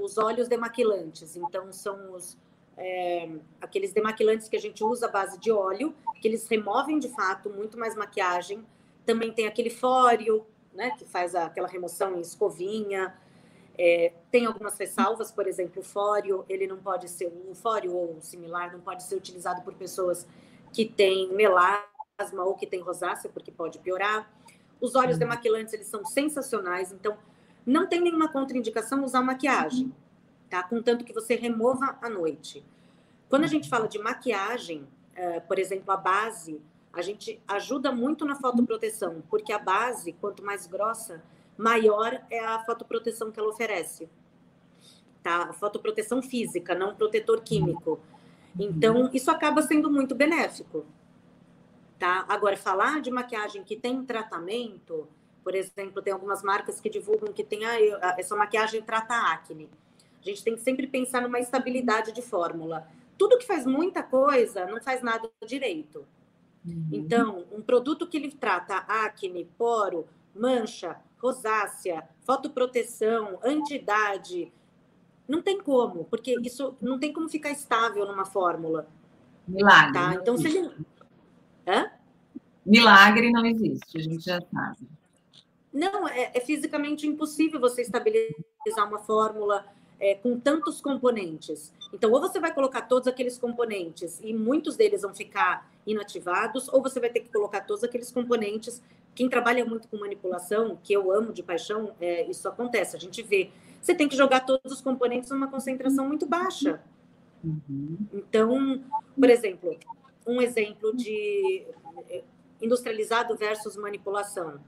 [0.00, 1.36] os óleos demaquilantes.
[1.36, 2.36] Então, são os,
[2.78, 3.28] é,
[3.60, 7.50] aqueles demaquilantes que a gente usa à base de óleo, que eles removem de fato
[7.50, 8.64] muito mais maquiagem.
[9.04, 13.14] Também tem aquele fório, né, que faz aquela remoção em escovinha.
[13.76, 18.16] É, tem algumas ressalvas, por exemplo, o fório, ele não pode ser, um fório ou
[18.20, 20.26] similar, não pode ser utilizado por pessoas
[20.72, 24.30] que têm melasma ou que têm rosácea, porque pode piorar.
[24.80, 25.20] Os óleos uhum.
[25.20, 27.16] demaquilantes, eles são sensacionais, então
[27.66, 29.92] não tem nenhuma contraindicação usar maquiagem,
[30.48, 30.62] tá?
[30.62, 32.64] Contanto que você remova à noite.
[33.28, 36.60] Quando a gente fala de maquiagem, uh, por exemplo, a base,
[36.92, 41.22] a gente ajuda muito na fotoproteção, porque a base, quanto mais grossa,
[41.56, 44.08] maior é a fotoproteção que ela oferece.
[45.22, 45.52] Tá?
[45.52, 48.00] Fotoproteção física, não protetor químico.
[48.58, 50.86] Então, isso acaba sendo muito benéfico.
[51.98, 52.24] Tá?
[52.28, 55.08] Agora, falar de maquiagem que tem tratamento,
[55.42, 59.68] por exemplo, tem algumas marcas que divulgam que tem ah, essa maquiagem trata acne.
[60.28, 62.86] A gente tem que sempre pensar numa estabilidade de fórmula.
[63.16, 66.04] Tudo que faz muita coisa não faz nada direito.
[66.66, 66.88] Uhum.
[66.92, 74.52] Então, um produto que ele trata acne, poro, mancha, rosácea, fotoproteção, antidade,
[75.26, 78.86] não tem como, porque isso não tem como ficar estável numa fórmula.
[79.46, 79.92] Milagre.
[79.94, 80.14] Tá?
[80.14, 80.70] Então, se ele...
[81.66, 81.90] Hã?
[82.64, 84.86] Milagre não existe, a gente já sabe.
[85.72, 89.66] Não, é, é fisicamente impossível você estabilizar uma fórmula
[90.00, 91.72] é, com tantos componentes.
[91.92, 96.82] Então, ou você vai colocar todos aqueles componentes e muitos deles vão ficar inativados, ou
[96.82, 98.82] você vai ter que colocar todos aqueles componentes.
[99.14, 102.96] Quem trabalha muito com manipulação, que eu amo de paixão, é, isso acontece.
[102.96, 103.50] A gente vê.
[103.80, 106.80] Você tem que jogar todos os componentes numa concentração muito baixa.
[107.42, 107.96] Uhum.
[108.12, 108.82] Então,
[109.18, 109.76] por exemplo,
[110.26, 111.64] um exemplo de
[112.10, 112.22] é,
[112.60, 114.60] industrializado versus manipulação.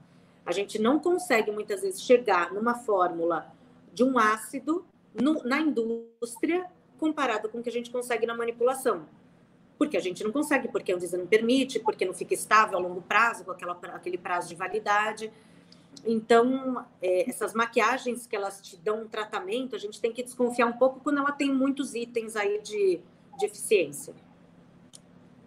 [0.45, 3.53] A gente não consegue muitas vezes chegar numa fórmula
[3.93, 6.65] de um ácido no, na indústria
[6.99, 9.05] comparado com o que a gente consegue na manipulação.
[9.77, 12.81] Porque a gente não consegue, porque a Anvisa não permite, porque não fica estável a
[12.81, 15.31] longo prazo, com aquela, aquele prazo de validade.
[16.05, 20.67] Então, é, essas maquiagens que elas te dão um tratamento, a gente tem que desconfiar
[20.67, 22.99] um pouco quando ela tem muitos itens aí de,
[23.39, 24.13] de eficiência.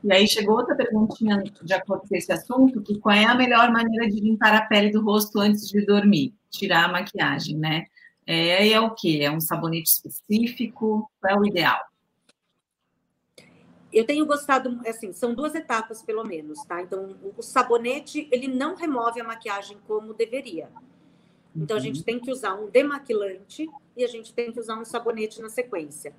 [0.03, 3.71] E aí chegou outra perguntinha de acordo com esse assunto, que qual é a melhor
[3.71, 6.35] maneira de limpar a pele do rosto antes de dormir?
[6.51, 7.87] Tirar a maquiagem, né?
[8.27, 9.21] É, é o quê?
[9.23, 11.11] É um sabonete específico?
[11.21, 11.81] Qual é o ideal?
[13.93, 16.83] Eu tenho gostado, assim, são duas etapas pelo menos, tá?
[16.83, 20.69] Então, o sabonete, ele não remove a maquiagem como deveria.
[21.55, 22.05] Então, a gente uhum.
[22.05, 26.13] tem que usar um demaquilante e a gente tem que usar um sabonete na sequência.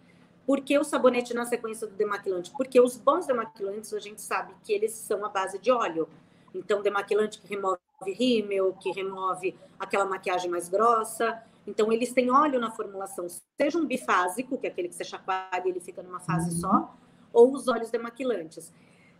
[0.45, 2.51] Por que o sabonete na sequência do demaquilante?
[2.51, 6.07] Porque os bons demaquilantes, a gente sabe que eles são a base de óleo.
[6.53, 11.43] Então, demaquilante que remove rímel, que remove aquela maquiagem mais grossa.
[11.67, 13.27] Então, eles têm óleo na formulação,
[13.59, 16.95] seja um bifásico, que é aquele que você chacoalha e ele fica numa fase só,
[17.33, 18.71] ou os óleos demaquilantes.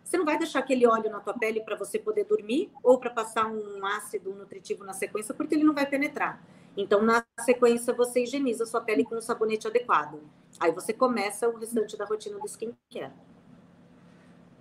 [0.04, 3.10] você não vai deixar aquele óleo na tua pele para você poder dormir ou para
[3.10, 6.46] passar um ácido nutritivo na sequência, porque ele não vai penetrar.
[6.78, 10.20] Então, na sequência, você higieniza a sua pele com um sabonete adequado.
[10.60, 13.14] Aí você começa o restante da rotina do skincare.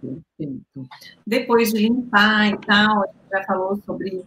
[0.01, 0.88] Perfeito.
[1.27, 4.25] Depois de limpar e tal, a gente já falou sobre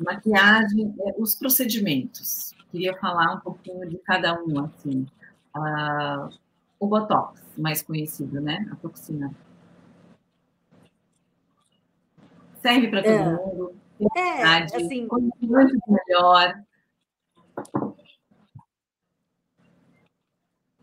[0.00, 2.55] maquiagem, é, os procedimentos.
[2.70, 5.06] Queria falar um pouquinho de cada um, assim.
[5.54, 6.28] Uh,
[6.78, 8.68] o Botox, mais conhecido, né?
[8.72, 9.34] A toxina.
[12.60, 13.24] Serve para todo é.
[13.24, 13.76] mundo.
[14.16, 15.08] É, assim...
[15.40, 16.62] Muito melhor.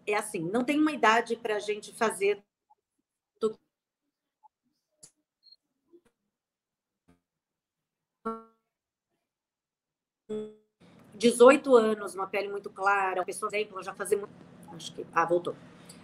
[0.05, 2.43] É assim, não tem uma idade para a gente fazer
[11.23, 14.33] 18 anos, uma pele muito clara, uma pessoa, por exemplo, já fazer muito.
[14.73, 15.05] Acho que.
[15.13, 15.55] Ah, voltou.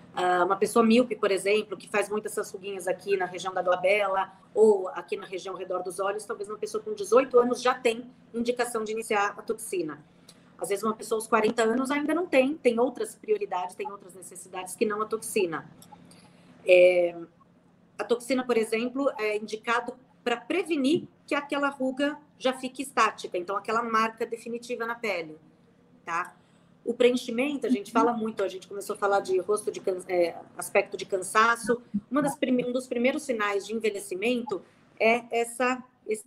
[0.09, 3.61] Uh, uma pessoa míope, por exemplo, que faz muitas essas ruguinhas aqui na região da
[3.61, 7.61] glabela ou aqui na região ao redor dos olhos, talvez uma pessoa com 18 anos
[7.61, 10.03] já tem indicação de iniciar a toxina.
[10.57, 14.15] Às vezes uma pessoa aos 40 anos ainda não tem, tem outras prioridades, tem outras
[14.15, 15.69] necessidades que não a toxina.
[16.67, 17.15] É,
[17.97, 23.57] a toxina, por exemplo, é indicado para prevenir que aquela ruga já fique estática, então
[23.57, 25.37] aquela marca definitiva na pele,
[26.05, 26.35] tá?
[26.85, 30.35] O preenchimento, a gente fala muito, a gente começou a falar de rosto de é,
[30.57, 31.81] aspecto de cansaço.
[32.09, 34.61] Uma das um dos primeiros sinais de envelhecimento
[34.97, 36.25] é essa esse,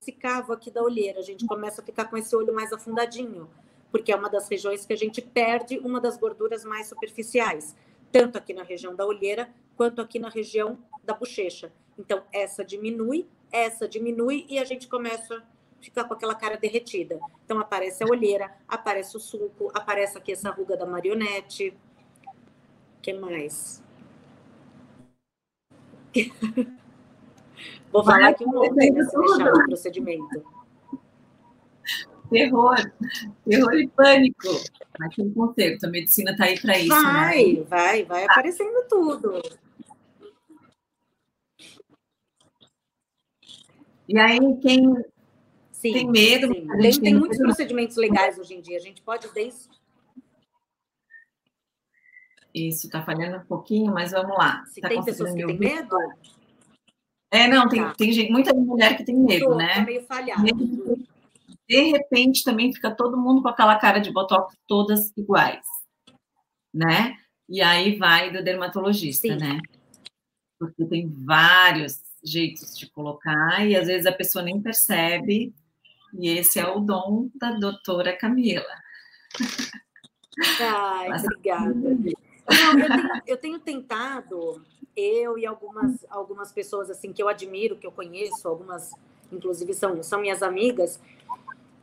[0.00, 1.18] esse cavo aqui da olheira.
[1.18, 3.50] A gente começa a ficar com esse olho mais afundadinho,
[3.90, 7.74] porque é uma das regiões que a gente perde uma das gorduras mais superficiais,
[8.10, 11.72] tanto aqui na região da olheira quanto aqui na região da bochecha.
[11.98, 15.42] Então, essa diminui, essa diminui e a gente começa a
[15.80, 17.20] ficar com aquela cara derretida.
[17.44, 21.76] Então, aparece a olheira, aparece o sulco, aparece aqui essa ruga da marionete.
[22.98, 23.82] O que mais?
[27.92, 30.42] Vou falar aqui um monte né, se deixar o procedimento.
[32.30, 32.76] Terror,
[33.46, 34.48] terror e pânico.
[34.98, 36.88] Mas tem conserto, a medicina está aí para isso.
[36.88, 37.64] Vai, né?
[37.68, 39.42] vai, vai aparecendo tudo.
[44.12, 44.94] E aí, quem
[45.72, 46.52] sim, tem medo.
[46.52, 46.68] Sim.
[46.68, 48.76] Tem, tem muitos procedimentos legais hoje em dia.
[48.76, 49.70] A gente pode desde.
[52.54, 54.66] Isso, está falhando um pouquinho, mas vamos lá.
[54.66, 55.96] Se tá tem pessoas que têm medo?
[57.30, 57.94] É, não, tem, tá.
[57.94, 59.76] tem gente, muita mulher que tem medo, Tô, né?
[59.76, 60.44] Tá meio falhado.
[61.66, 65.64] De repente, também fica todo mundo com aquela cara de botox todas iguais,
[66.74, 67.16] né?
[67.48, 69.36] E aí vai do dermatologista, Sim.
[69.36, 69.58] né?
[70.58, 75.54] Porque tem vários jeitos de colocar e às vezes a pessoa nem percebe.
[76.14, 78.64] E esse é o dom da doutora Camila.
[80.60, 81.74] Ai, Mas, obrigada.
[81.74, 84.62] Não, eu, tenho, eu tenho tentado,
[84.96, 88.90] eu e algumas, algumas pessoas assim que eu admiro, que eu conheço, algumas,
[89.30, 91.00] inclusive, são, são minhas amigas,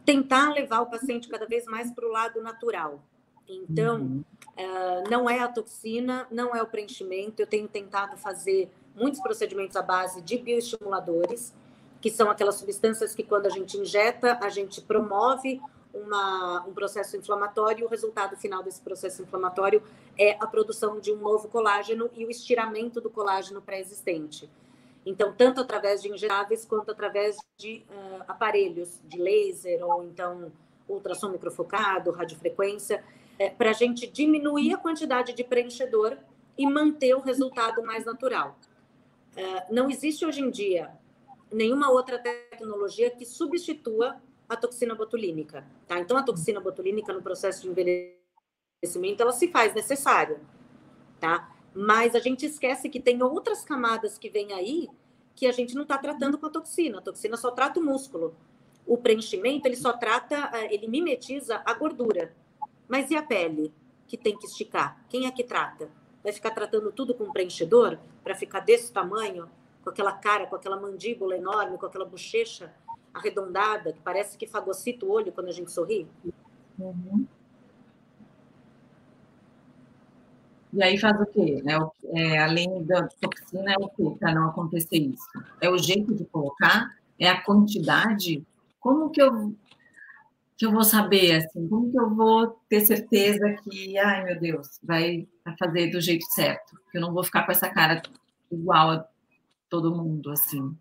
[0.05, 3.01] tentar levar o paciente cada vez mais para o lado natural.
[3.47, 4.23] Então, uhum.
[4.57, 7.41] uh, não é a toxina, não é o preenchimento.
[7.41, 11.53] Eu tenho tentado fazer muitos procedimentos à base de bioestimuladores,
[12.01, 15.61] que são aquelas substâncias que, quando a gente injeta, a gente promove
[15.93, 19.81] uma, um processo inflamatório, e o resultado final desse processo inflamatório
[20.17, 24.49] é a produção de um novo colágeno e o estiramento do colágeno pré-existente.
[25.05, 30.51] Então, tanto através de injetáveis quanto através de uh, aparelhos de laser ou então
[30.87, 33.03] ultrassom microfocado, radiofrequência,
[33.37, 36.17] é, para a gente diminuir a quantidade de preenchedor
[36.57, 38.57] e manter o resultado mais natural.
[39.35, 40.91] É, não existe hoje em dia
[41.51, 45.65] nenhuma outra tecnologia que substitua a toxina botulínica.
[45.87, 45.99] Tá?
[45.99, 50.39] Então, a toxina botulínica no processo de envelhecimento, ela se faz necessária.
[51.19, 51.55] Tá?
[51.73, 54.89] Mas a gente esquece que tem outras camadas que vêm aí
[55.35, 56.97] que a gente não está tratando com a toxina.
[56.97, 58.35] A toxina só trata o músculo.
[58.85, 62.35] O preenchimento, ele só trata, é, ele mimetiza a gordura.
[62.87, 63.71] Mas e a pele,
[64.07, 65.05] que tem que esticar?
[65.07, 65.89] Quem é que trata?
[66.23, 69.49] Vai ficar tratando tudo com preenchedor para ficar desse tamanho,
[69.83, 72.73] com aquela cara, com aquela mandíbula enorme, com aquela bochecha
[73.13, 76.07] arredondada, que parece que fagocita o olho quando a gente sorri?
[76.77, 77.25] Uhum.
[80.71, 81.63] E aí faz o quê?
[81.65, 85.25] É, é, além da toxina, é o quê para não acontecer isso?
[85.59, 86.95] É o jeito de colocar?
[87.17, 88.45] É a quantidade?
[88.79, 89.53] Como que eu
[90.59, 94.77] que eu vou saber, assim, como que eu vou ter certeza que, ai meu Deus,
[94.83, 95.25] vai
[95.57, 98.01] fazer do jeito certo, que eu não vou ficar com essa cara
[98.51, 99.07] igual a
[99.69, 100.75] todo mundo, assim.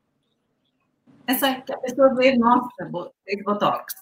[1.29, 2.69] Essa que a pessoa vê, nossa,
[3.25, 3.95] fez botox.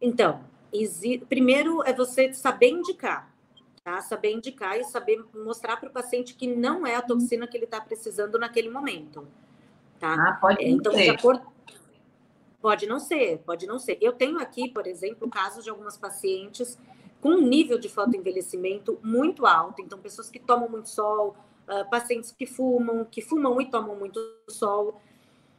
[0.00, 0.40] Então,
[1.28, 3.32] primeiro é você saber indicar.
[3.84, 4.00] tá?
[4.00, 7.66] Saber indicar e saber mostrar para o paciente que não é a toxina que ele
[7.66, 9.28] está precisando naquele momento,
[10.00, 10.14] tá?
[10.14, 11.04] Ah, pode É, então, ser.
[11.04, 11.51] de acordo.
[12.62, 13.98] Pode não ser, pode não ser.
[14.00, 16.78] Eu tenho aqui, por exemplo, casos de algumas pacientes
[17.20, 19.82] com um nível de fotoenvelhecimento muito alto.
[19.82, 21.36] Então, pessoas que tomam muito sol,
[21.66, 25.00] ah, pacientes que fumam, que fumam e tomam muito sol.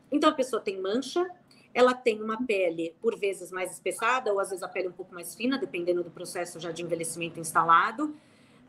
[0.09, 1.29] Então, a pessoa tem mancha,
[1.73, 5.13] ela tem uma pele, por vezes, mais espessada, ou às vezes a pele um pouco
[5.13, 8.15] mais fina, dependendo do processo já de envelhecimento instalado.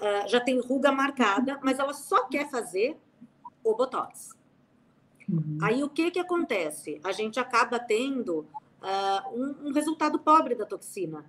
[0.01, 2.97] Ah, já tem ruga marcada, mas ela só quer fazer
[3.63, 4.31] o Botox.
[5.29, 5.59] Uhum.
[5.63, 7.01] Aí o que que acontece?
[7.03, 8.47] A gente acaba tendo
[8.81, 11.25] ah, um, um resultado pobre da toxina.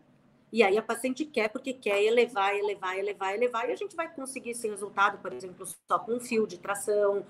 [0.51, 4.13] E aí a paciente quer porque quer elevar, elevar, elevar, elevar, e a gente vai
[4.13, 7.25] conseguir esse resultado, por exemplo, só com fio de tração,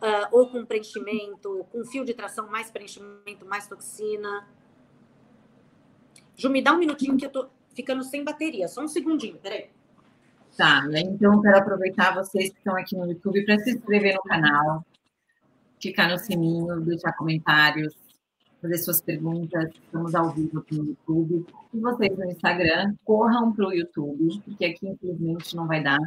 [0.00, 4.46] ah, ou com preenchimento, com fio de tração mais preenchimento, mais toxina.
[6.36, 9.68] Ju, me dá um minutinho que eu tô ficando sem bateria, só um segundinho, peraí.
[10.56, 11.00] Tá, né?
[11.00, 14.84] então quero aproveitar vocês que estão aqui no YouTube para se inscrever no canal,
[15.80, 17.96] clicar no sininho, deixar comentários,
[18.60, 19.70] fazer suas perguntas.
[19.74, 21.46] Estamos ao vivo aqui no YouTube.
[21.72, 25.98] E vocês no Instagram, corram para o YouTube, porque aqui, infelizmente, não vai dar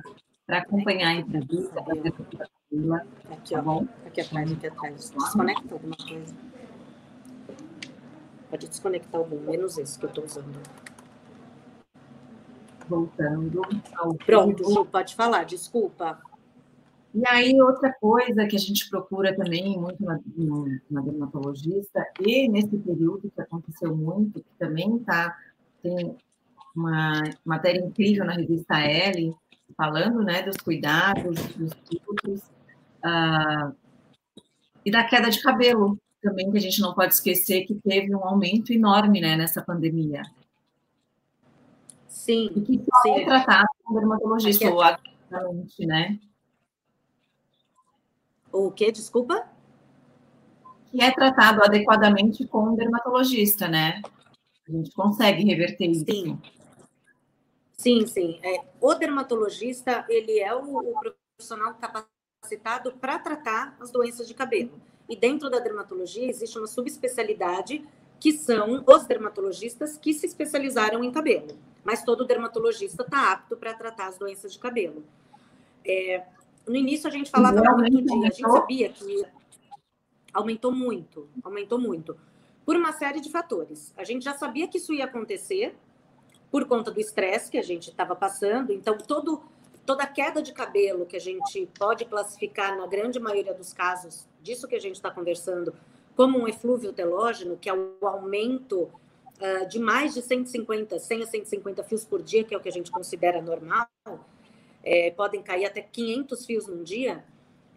[0.46, 3.64] para acompanhar a entrevista da doutora Camila, Aqui, tá ó.
[3.64, 3.88] bom?
[4.06, 5.10] Aqui atrás, aqui atrás.
[5.10, 6.36] Desconecta alguma coisa.
[8.50, 10.60] Pode desconectar algum, menos esse que eu estou usando.
[12.88, 13.62] Voltando
[13.96, 16.22] ao Pronto, pode falar, desculpa.
[17.14, 22.47] E aí, outra coisa que a gente procura também muito na, na, na dermatologista, e
[22.49, 25.38] nesse período que aconteceu muito, que também tá,
[25.84, 26.18] tem
[26.76, 29.36] uma matéria incrível na revista L,
[29.78, 32.41] falando né, dos cuidados, dos filtros,
[33.03, 33.72] ah,
[34.84, 38.26] e da queda de cabelo também, que a gente não pode esquecer que teve um
[38.26, 40.24] aumento enorme né, nessa pandemia.
[42.07, 43.26] Sim, E que só é sim.
[43.26, 46.20] tratado com dermatologista, é- ou adequadamente, né?
[48.54, 48.91] O quê?
[48.91, 49.45] Desculpa?
[50.93, 53.99] que é tratado adequadamente com um dermatologista, né?
[54.70, 56.06] A gente consegue reverter isso.
[56.06, 56.39] Sim.
[57.76, 58.39] Sim, sim.
[58.43, 60.93] É, o dermatologista, ele é o, o
[61.36, 64.80] profissional capacitado para tratar as doenças de cabelo.
[65.10, 67.84] E dentro da dermatologia existe uma subespecialidade
[68.20, 71.58] que são os dermatologistas que se especializaram em cabelo.
[71.84, 75.04] Mas todo dermatologista está apto para tratar as doenças de cabelo.
[75.84, 76.24] É,
[76.68, 78.61] no início a gente falava muito de, a gente aumentou?
[78.61, 79.26] sabia que
[80.34, 82.18] aumentou muito, aumentou muito,
[82.66, 83.93] por uma série de fatores.
[83.95, 85.76] A gente já sabia que isso ia acontecer
[86.49, 88.72] por conta do estresse que a gente estava passando.
[88.72, 89.41] Então, todo,
[89.86, 94.68] toda queda de cabelo que a gente pode classificar, na grande maioria dos casos, disso
[94.68, 95.74] que a gente está conversando,
[96.16, 101.26] como um eflúvio telógeno, que é o aumento uh, de mais de 150, 100 a
[101.26, 103.88] 150 fios por dia, que é o que a gente considera normal,
[104.84, 107.24] é, podem cair até 500 fios num dia,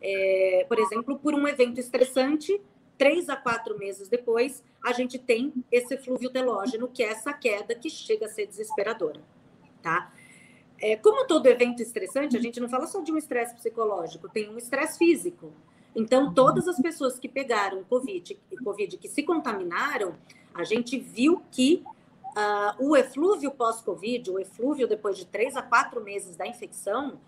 [0.01, 2.61] é, por exemplo, por um evento estressante,
[2.99, 7.75] três a quatro meses depois, a gente tem esse eflúvio telógeno, que é essa queda
[7.75, 9.21] que chega a ser desesperadora,
[9.83, 10.13] tá?
[10.79, 14.51] É, como todo evento estressante, a gente não fala só de um estresse psicológico, tem
[14.51, 15.53] um estresse físico.
[15.95, 20.15] Então, todas as pessoas que pegaram COVID, COVID que se contaminaram,
[20.53, 21.83] a gente viu que
[22.37, 27.19] uh, o eflúvio pós-Covid, o eflúvio depois de três a quatro meses da infecção,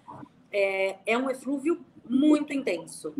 [0.52, 3.14] é, é um eflúvio muito intenso.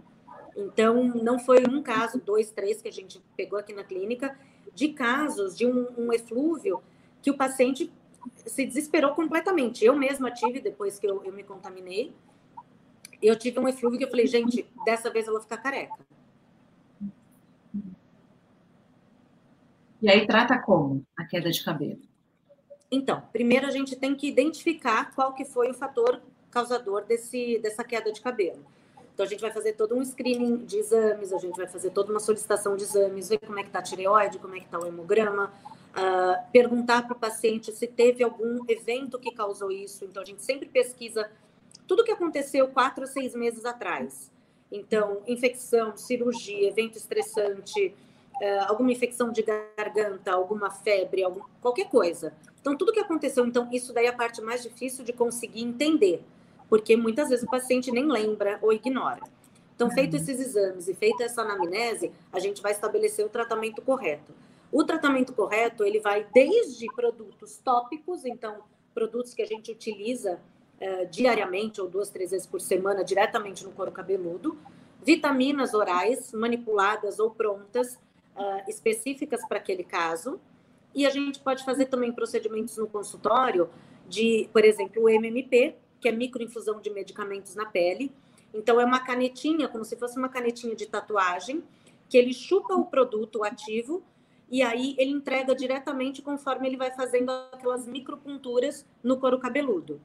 [0.57, 4.39] Então, não foi um caso, dois, três que a gente pegou aqui na clínica,
[4.75, 6.83] de casos de um, um eflúvio
[7.23, 7.93] que o paciente
[8.47, 9.85] se desesperou completamente.
[9.85, 12.13] Eu mesma tive, depois que eu, eu me contaminei,
[13.23, 15.95] eu tive um eflúvio que eu falei, gente, dessa vez eu vou ficar careca.
[20.01, 22.01] E aí trata como a queda de cabelo?
[22.91, 26.21] Então, primeiro a gente tem que identificar qual que foi o fator
[26.51, 28.65] causador desse, dessa queda de cabelo.
[29.13, 32.13] Então, a gente vai fazer todo um screening de exames, a gente vai fazer toda
[32.13, 34.79] uma solicitação de exames, ver como é que está a tireoide, como é que está
[34.79, 35.53] o hemograma,
[35.91, 40.05] uh, perguntar para o paciente se teve algum evento que causou isso.
[40.05, 41.29] Então, a gente sempre pesquisa
[41.87, 44.31] tudo que aconteceu quatro a seis meses atrás.
[44.71, 47.95] Então, infecção, cirurgia, evento estressante,
[48.67, 52.33] alguma infecção de garganta, alguma febre, algum, qualquer coisa.
[52.61, 56.23] Então, tudo que aconteceu, então, isso daí é a parte mais difícil de conseguir entender
[56.69, 59.23] porque muitas vezes o paciente nem lembra ou ignora.
[59.75, 64.35] Então, feito esses exames e feita essa anamnese, a gente vai estabelecer o tratamento correto.
[64.73, 68.57] O tratamento correto, ele vai desde produtos tópicos, então,
[68.93, 70.41] produtos que a gente utiliza
[70.81, 74.59] uh, diariamente ou duas, três vezes por semana diretamente no couro cabeludo,
[75.03, 77.99] vitaminas orais manipuladas ou prontas,
[78.39, 80.41] uh, específicas para aquele caso,
[80.95, 83.69] e a gente pode fazer também procedimentos no consultório
[84.09, 88.13] de, por exemplo, o MMP, que é microinfusão de medicamentos na pele.
[88.55, 91.63] Então, é uma canetinha, como se fosse uma canetinha de tatuagem,
[92.09, 94.03] que ele chupa o produto ativo
[94.51, 100.01] e aí ele entrega diretamente conforme ele vai fazendo aquelas micropunturas no couro cabeludo.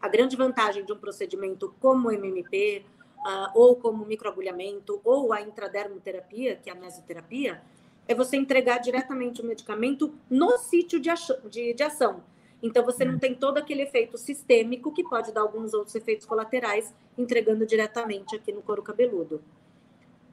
[0.00, 2.84] A grande vantagem de um procedimento como o MMP,
[3.24, 7.62] uh, ou como microagulhamento, ou a intradermoterapia, que é a mesoterapia,
[8.06, 11.08] é você entregar diretamente o medicamento no sítio de,
[11.48, 12.22] de, de ação.
[12.62, 16.94] Então, você não tem todo aquele efeito sistêmico que pode dar alguns outros efeitos colaterais,
[17.18, 19.42] entregando diretamente aqui no couro cabeludo.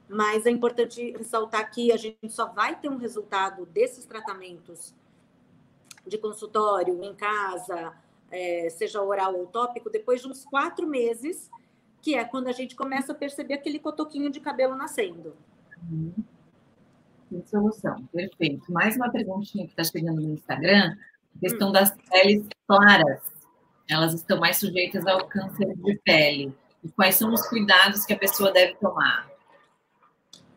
[0.08, 4.94] Mas é importante ressaltar que a gente só vai ter um resultado desses tratamentos
[6.06, 7.94] de consultório, em casa,
[8.30, 11.50] é, seja oral ou tópico, depois de uns quatro meses,
[12.02, 15.36] que é quando a gente começa a perceber aquele cotoquinho de cabelo nascendo.
[15.90, 16.12] Uhum.
[17.46, 18.70] solução, perfeito.
[18.72, 20.96] Mais uma perguntinha que está chegando no Instagram,
[21.40, 21.72] questão hum.
[21.72, 23.20] das peles claras.
[23.88, 26.54] Elas estão mais sujeitas ao câncer de pele.
[26.82, 29.28] E quais são os cuidados que a pessoa deve tomar?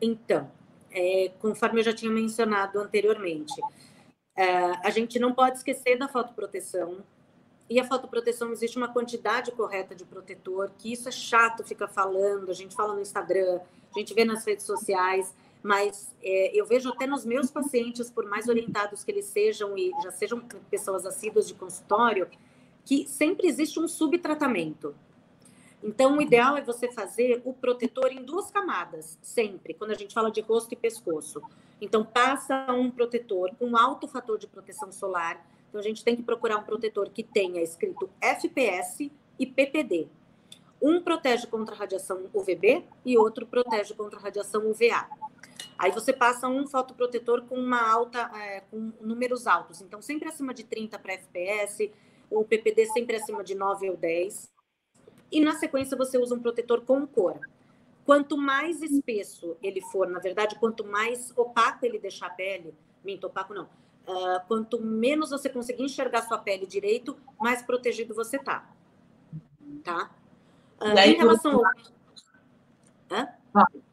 [0.02, 0.50] Então,
[0.92, 3.54] é, conforme eu já tinha mencionado anteriormente,
[4.36, 4.48] é,
[4.86, 7.04] a gente não pode esquecer da fotoproteção,
[7.74, 12.52] e a fotoproteção existe uma quantidade correta de protetor, que isso é chato ficar falando,
[12.52, 13.62] a gente fala no Instagram,
[13.92, 18.28] a gente vê nas redes sociais, mas é, eu vejo até nos meus pacientes, por
[18.28, 22.30] mais orientados que eles sejam e já sejam pessoas assíduas de consultório,
[22.86, 24.94] que sempre existe um subtratamento.
[25.82, 30.14] Então, o ideal é você fazer o protetor em duas camadas, sempre, quando a gente
[30.14, 31.42] fala de rosto e pescoço.
[31.82, 35.44] Então, passa um protetor com alto fator de proteção solar,
[35.74, 40.08] então, a gente tem que procurar um protetor que tenha escrito FPS e PPD.
[40.80, 45.10] Um protege contra a radiação UVB e outro protege contra a radiação UVA.
[45.76, 49.82] Aí você passa um fotoprotetor com uma alta, é, com números altos.
[49.82, 51.92] Então, sempre acima de 30 para FPS,
[52.30, 54.54] o PPD sempre acima de 9 ou 10.
[55.32, 57.40] E na sequência você usa um protetor com cor.
[58.06, 63.26] Quanto mais espesso ele for, na verdade, quanto mais opaco ele deixar a pele, minto
[63.26, 63.68] opaco não,
[64.08, 68.70] Uh, quanto menos você conseguir enxergar sua pele direito, mais protegido você tá.
[69.84, 70.12] Tá?
[70.82, 71.64] Uh, aí, em relação ao...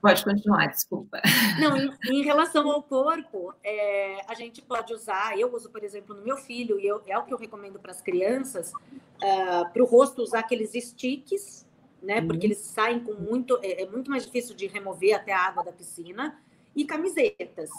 [0.01, 1.21] Pode continuar, desculpa.
[1.61, 6.17] Não, em, em relação ao corpo, é, a gente pode usar, eu uso, por exemplo,
[6.17, 9.83] no meu filho, e eu, é o que eu recomendo para as crianças, uh, para
[9.83, 11.67] o rosto usar aqueles sticks,
[12.03, 12.21] né?
[12.21, 12.29] Uhum.
[12.29, 13.59] Porque eles saem com muito.
[13.63, 16.41] É, é muito mais difícil de remover até a água da piscina,
[16.75, 17.71] e camisetas.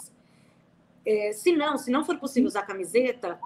[1.04, 3.38] É, se não, se não for possível usar camiseta,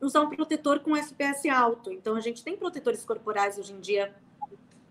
[0.00, 1.92] usar um protetor com SPS alto.
[1.92, 4.14] Então, a gente tem protetores corporais hoje em dia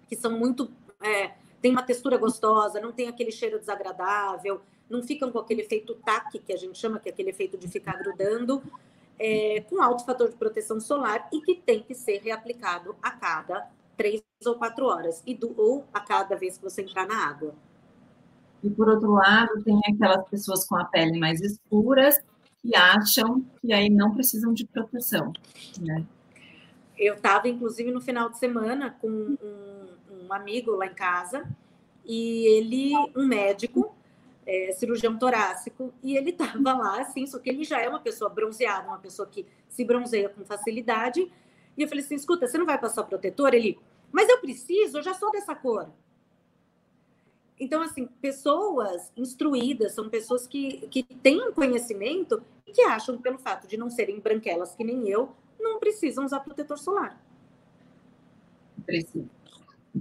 [0.07, 0.72] que são muito.
[1.01, 5.95] É, tem uma textura gostosa, não tem aquele cheiro desagradável, não ficam com aquele efeito
[5.95, 8.63] taque, que a gente chama, que é aquele efeito de ficar grudando,
[9.20, 13.70] é, com alto fator de proteção solar e que tem que ser reaplicado a cada
[13.97, 17.55] três ou quatro horas, e do, ou a cada vez que você entrar na água.
[18.68, 22.20] E por outro lado, tem aquelas pessoas com a pele mais escuras
[22.61, 25.32] que acham que aí não precisam de proteção,
[25.80, 26.05] né?
[26.97, 31.47] Eu estava, inclusive, no final de semana com um, um, amigo lá em casa
[32.03, 33.95] e ele, um médico,
[34.45, 38.30] é, cirurgião torácico, e ele estava lá, assim, só que ele já é uma pessoa
[38.30, 41.32] bronzeada, uma pessoa que se bronzeia com facilidade.
[41.78, 43.53] E eu falei assim: escuta, você não vai passar protetor?
[43.53, 43.80] Ele,
[44.11, 45.89] mas eu preciso, eu já sou dessa cor.
[47.60, 53.68] Então, assim, pessoas instruídas são pessoas que, que têm conhecimento e que acham, pelo fato
[53.68, 57.20] de não serem branquelas que nem eu, não precisam usar protetor solar.
[58.86, 59.26] Precisa.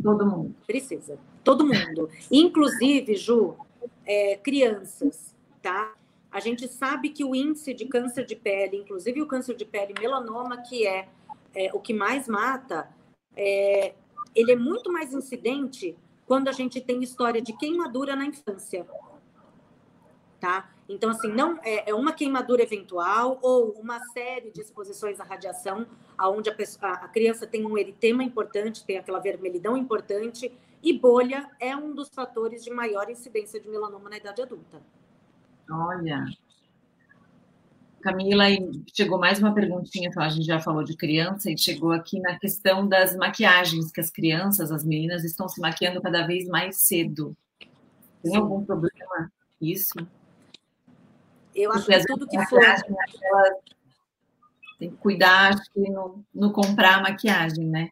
[0.02, 0.54] Todo mundo.
[0.66, 1.18] Precisa.
[1.42, 2.11] Todo mundo.
[2.30, 3.57] Inclusive, Ju,
[4.04, 5.94] é, crianças, tá?
[6.30, 9.94] A gente sabe que o índice de câncer de pele, inclusive o câncer de pele
[9.98, 11.09] melanoma, que é,
[11.54, 12.88] é o que mais mata,
[13.34, 13.94] é,
[14.34, 15.96] ele é muito mais incidente
[16.27, 18.87] quando a gente tem história de queimadura na infância.
[20.41, 20.70] Tá?
[20.89, 25.87] Então, assim, não é, é uma queimadura eventual ou uma série de exposições à radiação,
[26.20, 30.53] onde a, pessoa, a criança tem um eritema importante, tem aquela vermelhidão importante,
[30.83, 34.81] e bolha é um dos fatores de maior incidência de melanoma na idade adulta.
[35.68, 36.24] Olha,
[38.01, 38.44] Camila,
[38.94, 42.38] chegou mais uma perguntinha, então a gente já falou de criança, e chegou aqui na
[42.38, 47.36] questão das maquiagens, que as crianças, as meninas, estão se maquiando cada vez mais cedo.
[48.22, 48.36] Tem Sim.
[48.36, 49.94] algum problema isso?
[51.55, 52.61] Eu acho que tudo que for...
[54.78, 57.88] Tem que cuidar, acho que no, no comprar maquiagem, né?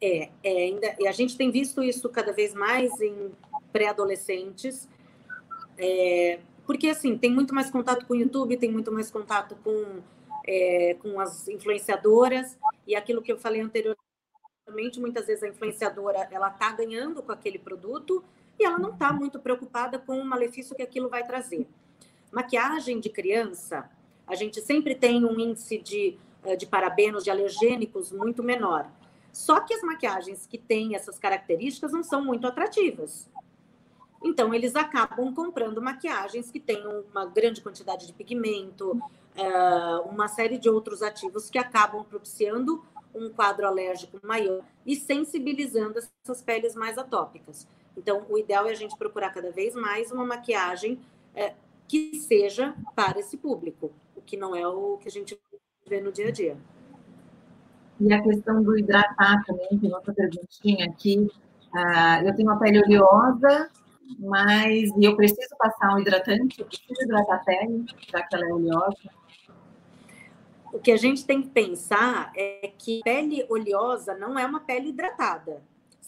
[0.00, 3.30] É, é, ainda, e a gente tem visto isso cada vez mais em
[3.72, 4.88] pré-adolescentes.
[5.78, 10.02] É, porque, assim, tem muito mais contato com o YouTube, tem muito mais contato com,
[10.46, 16.48] é, com as influenciadoras, e aquilo que eu falei anteriormente, muitas vezes a influenciadora ela
[16.48, 18.24] está ganhando com aquele produto
[18.58, 21.66] e ela não está muito preocupada com o malefício que aquilo vai trazer.
[22.32, 23.90] Maquiagem de criança,
[24.26, 28.90] a gente sempre tem um índice de, eh, de parabenos, de alergênicos muito menor.
[29.32, 33.28] Só que as maquiagens que têm essas características não são muito atrativas.
[34.24, 38.98] Então, eles acabam comprando maquiagens que têm uma grande quantidade de pigmento,
[39.36, 42.82] eh, uma série de outros ativos que acabam propiciando
[43.14, 47.68] um quadro alérgico maior e sensibilizando essas peles mais atópicas.
[47.96, 50.98] Então, o ideal é a gente procurar cada vez mais uma maquiagem
[51.34, 51.52] é,
[51.86, 55.38] que seja para esse público, o que não é o que a gente
[55.86, 56.56] vê no dia a dia.
[58.00, 61.30] E a questão do hidratar também, tem outra perguntinha aqui.
[61.72, 63.70] Uh, eu tenho uma pele oleosa,
[64.18, 68.52] mas eu preciso passar um hidratante, eu preciso hidratar a pele, já que ela é
[68.52, 69.10] oleosa.
[70.72, 74.88] O que a gente tem que pensar é que pele oleosa não é uma pele
[74.88, 75.62] hidratada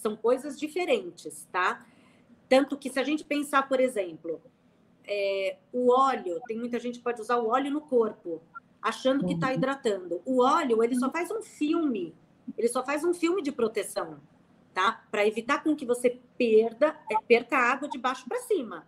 [0.07, 1.84] são coisas diferentes, tá?
[2.49, 4.40] Tanto que se a gente pensar, por exemplo,
[5.05, 8.40] é, o óleo, tem muita gente que pode usar o óleo no corpo,
[8.80, 9.55] achando que está uhum.
[9.55, 10.22] hidratando.
[10.24, 12.14] O óleo, ele só faz um filme,
[12.57, 14.20] ele só faz um filme de proteção,
[14.76, 15.02] tá?
[15.10, 18.86] Para evitar com que você perda, é, perca a água de baixo para cima,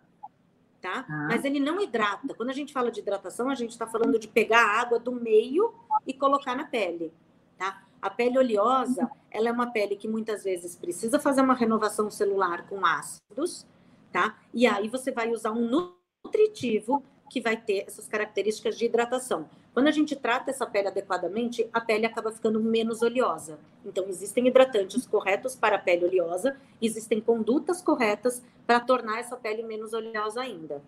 [0.83, 1.07] tá?
[1.09, 1.29] Ah.
[1.31, 2.35] Mas ele não hidrata.
[2.35, 5.11] Quando a gente fala de hidratação, a gente está falando de pegar a água do
[5.11, 5.73] meio
[6.07, 7.11] e colocar na pele,
[7.57, 7.85] tá?
[8.03, 12.69] A pele oleosa, ela é uma pele que muitas vezes precisa fazer uma renovação celular
[12.69, 13.67] com ácidos,
[14.13, 14.37] tá?
[14.53, 15.91] E aí você vai usar um
[16.23, 19.49] nutritivo que vai ter essas características de hidratação.
[19.79, 23.61] Quando a gente trata essa pele adequadamente, a pele acaba ficando menos oleosa.
[23.87, 29.63] Então, existem hidratantes corretos para a pele oleosa, existem condutas corretas para tornar essa pele
[29.63, 30.83] menos oleosa ainda.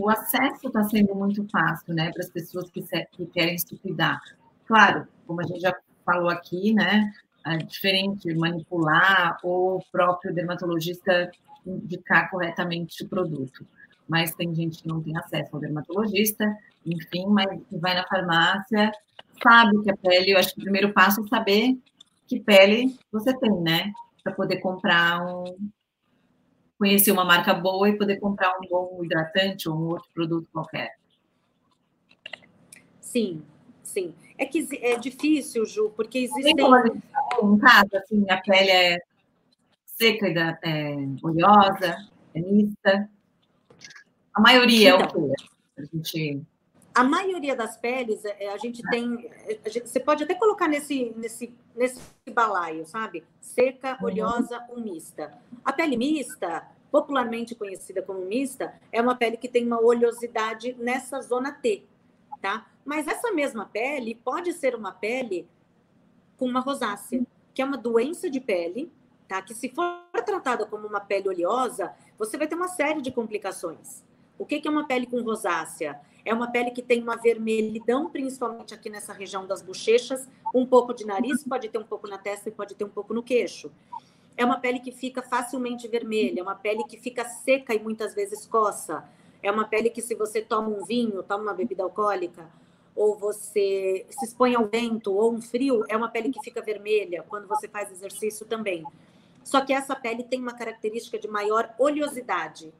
[0.00, 2.82] O acesso está sendo muito fácil, né, para as pessoas que,
[3.12, 4.20] que querem se cuidar.
[4.66, 5.72] Claro, como a gente já
[6.04, 7.12] falou aqui, né?
[7.46, 11.30] É diferente manipular ou o próprio dermatologista
[11.64, 13.64] indicar corretamente o produto.
[14.08, 18.90] Mas tem gente que não tem acesso ao dermatologista, enfim, mas vai na farmácia,
[19.42, 21.78] sabe que a pele, eu acho que o primeiro passo é saber
[22.26, 23.92] que pele você tem, né?
[24.22, 25.70] Para poder comprar um.
[26.78, 30.96] Conhecer uma marca boa e poder comprar um bom hidratante ou um outro produto qualquer.
[33.00, 33.42] Sim,
[33.82, 34.14] sim.
[34.36, 36.54] É que é difícil, Ju, porque existem.
[36.54, 37.02] Tem como a gente
[37.42, 38.98] em casa, assim, a pele é
[39.86, 40.28] seca,
[40.62, 41.96] é oleosa,
[42.34, 43.10] é mista.
[44.38, 45.28] A maioria então, é o então.
[45.28, 45.44] quê?
[45.78, 46.42] A gente
[46.94, 49.30] a maioria das peles é, a gente tem
[49.64, 52.00] a gente, você pode até colocar nesse nesse nesse
[52.32, 54.06] balaio sabe seca uhum.
[54.06, 55.32] oleosa ou mista
[55.64, 61.20] a pele mista popularmente conhecida como mista é uma pele que tem uma oleosidade nessa
[61.20, 61.84] zona T
[62.42, 65.46] tá mas essa mesma pele pode ser uma pele
[66.38, 67.20] com uma rosácea,
[67.52, 68.90] que é uma doença de pele,
[69.28, 69.42] tá?
[69.42, 74.02] Que se for tratada como uma pele oleosa, você vai ter uma série de complicações.
[74.38, 76.00] O que é uma pele com rosácea?
[76.24, 80.94] É uma pele que tem uma vermelhidão, principalmente aqui nessa região das bochechas, um pouco
[80.94, 83.70] de nariz, pode ter um pouco na testa e pode ter um pouco no queixo.
[84.36, 88.14] É uma pele que fica facilmente vermelha, é uma pele que fica seca e muitas
[88.14, 89.04] vezes coça.
[89.42, 92.46] É uma pele que, se você toma um vinho, toma uma bebida alcoólica,
[92.94, 97.24] ou você se expõe ao vento ou um frio, é uma pele que fica vermelha
[97.28, 98.84] quando você faz exercício também.
[99.42, 102.72] Só que essa pele tem uma característica de maior oleosidade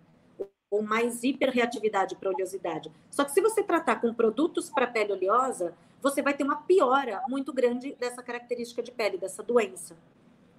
[0.71, 2.91] ou mais hiperreatividade para oleosidade.
[3.11, 7.23] Só que se você tratar com produtos para pele oleosa, você vai ter uma piora
[7.29, 9.97] muito grande dessa característica de pele, dessa doença.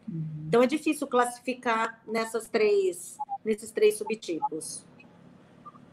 [0.08, 0.46] Uhum.
[0.48, 4.86] Então é difícil classificar nessas três, nesses três subtipos.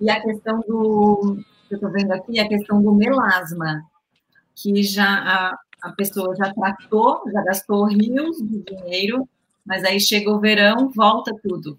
[0.01, 1.39] E a questão do,
[1.69, 3.83] que eu estou vendo aqui é a questão do melasma,
[4.55, 9.29] que já a, a pessoa já tratou, já gastou rios de dinheiro,
[9.65, 11.79] mas aí chega o verão, volta tudo.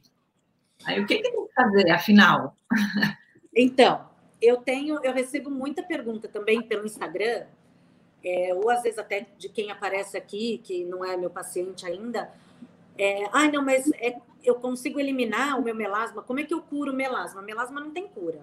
[0.86, 2.56] Aí o que, que tem que fazer, afinal?
[3.56, 4.08] Então,
[4.40, 7.46] eu tenho, eu recebo muita pergunta também pelo Instagram,
[8.24, 12.32] é, ou às vezes até de quem aparece aqui, que não é meu paciente ainda.
[12.98, 16.22] É, ah, não, mas é, eu consigo eliminar o meu melasma.
[16.22, 17.42] Como é que eu curo o melasma?
[17.42, 18.42] Melasma não tem cura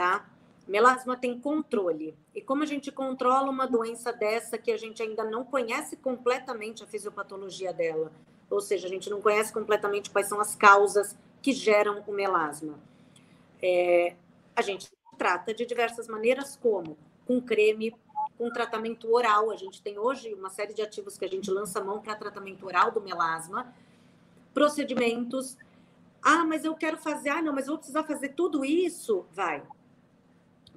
[0.00, 0.24] tá?
[0.70, 2.16] Melasma tem controle.
[2.32, 6.84] E como a gente controla uma doença dessa que a gente ainda não conhece completamente
[6.84, 8.12] a fisiopatologia dela,
[8.48, 12.78] ou seja, a gente não conhece completamente quais são as causas que geram o melasma.
[13.60, 14.14] É,
[14.54, 16.96] a gente trata de diversas maneiras, como
[17.26, 17.92] com creme,
[18.38, 19.50] com tratamento oral.
[19.50, 22.64] A gente tem hoje uma série de ativos que a gente lança mão para tratamento
[22.64, 23.74] oral do melasma,
[24.54, 25.58] procedimentos.
[26.22, 27.30] Ah, mas eu quero fazer.
[27.30, 29.26] Ah, não, mas eu vou precisar fazer tudo isso?
[29.32, 29.64] Vai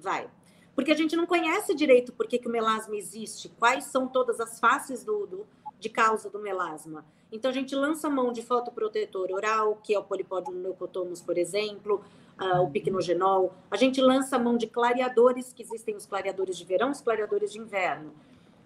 [0.04, 0.30] vai.
[0.74, 4.38] Porque a gente não conhece direito por que, que o melasma existe, quais são todas
[4.38, 5.46] as faces do, do,
[5.80, 7.04] de causa do melasma.
[7.32, 12.04] Então, a gente lança mão de fotoprotetor oral, que é o polipódio leucotomus, por exemplo,
[12.40, 13.52] uh, o picnogenol.
[13.70, 17.58] A gente lança mão de clareadores, que existem os clareadores de verão, os clareadores de
[17.58, 18.12] inverno.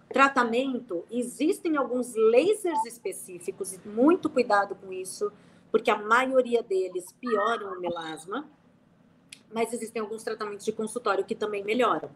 [0.07, 5.31] Tratamento, existem alguns lasers específicos, e muito cuidado com isso,
[5.71, 8.47] porque a maioria deles pioram o melasma,
[9.53, 12.09] mas existem alguns tratamentos de consultório que também melhoram.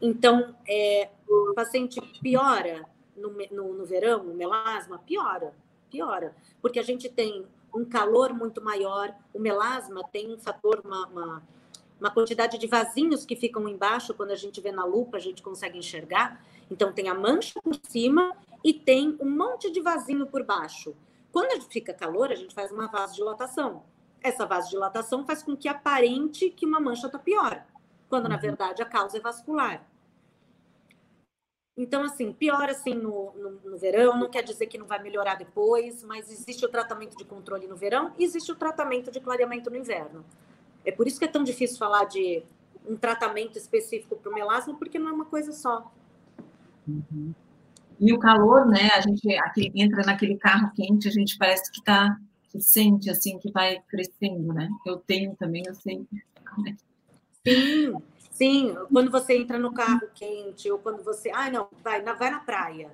[0.00, 2.84] Então, é, o paciente piora
[3.16, 5.52] no, no, no verão, o melasma, piora,
[5.90, 11.06] piora, porque a gente tem um calor muito maior, o melasma tem um fator, uma,
[11.08, 11.42] uma,
[12.00, 15.42] uma quantidade de vasinhos que ficam embaixo, quando a gente vê na lupa, a gente
[15.42, 16.42] consegue enxergar.
[16.70, 20.94] Então, tem a mancha por cima e tem um monte de vasinho por baixo.
[21.32, 23.84] Quando fica calor, a gente faz uma vasodilatação.
[24.22, 27.64] Essa vasodilatação faz com que aparente que uma mancha está pior,
[28.08, 28.40] quando na uhum.
[28.40, 29.86] verdade a causa é vascular.
[31.76, 35.36] Então, assim, piora assim no, no, no, verão, não quer dizer que não vai melhorar
[35.36, 39.70] depois, mas existe o tratamento de controle no verão e existe o tratamento de clareamento
[39.70, 40.22] no inverno.
[40.84, 42.42] É por isso que é tão difícil falar de
[42.86, 45.90] um tratamento específico para o melasma, porque não é uma coisa só.
[46.86, 47.32] Uhum.
[47.98, 48.88] E o calor, né?
[48.94, 52.16] A gente aqui entra naquele carro quente, a gente parece que está
[52.50, 54.68] que sente assim que vai crescendo, né?
[54.84, 56.04] Eu tenho também, eu sei.
[57.46, 57.94] Sim,
[58.30, 58.76] sim.
[58.92, 62.90] Quando você entra no carro quente ou quando você, ah, não, vai, vai na praia.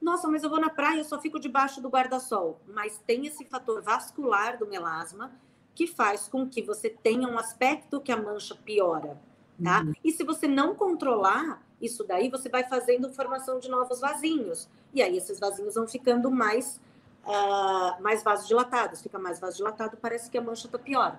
[0.00, 2.60] Nossa, mas eu vou na praia, eu só fico debaixo do guarda-sol.
[2.66, 5.32] Mas tem esse fator vascular do melasma
[5.74, 9.20] que faz com que você tenha um aspecto que a mancha piora,
[9.62, 9.82] tá?
[9.82, 9.92] Uhum.
[10.04, 14.68] E se você não controlar isso daí, você vai fazendo formação de novos vasinhos.
[14.94, 16.80] E aí esses vasinhos vão ficando mais
[17.26, 19.02] uh, mais vasodilatados.
[19.02, 21.18] Fica mais vasodilatado, parece que a mancha está pior.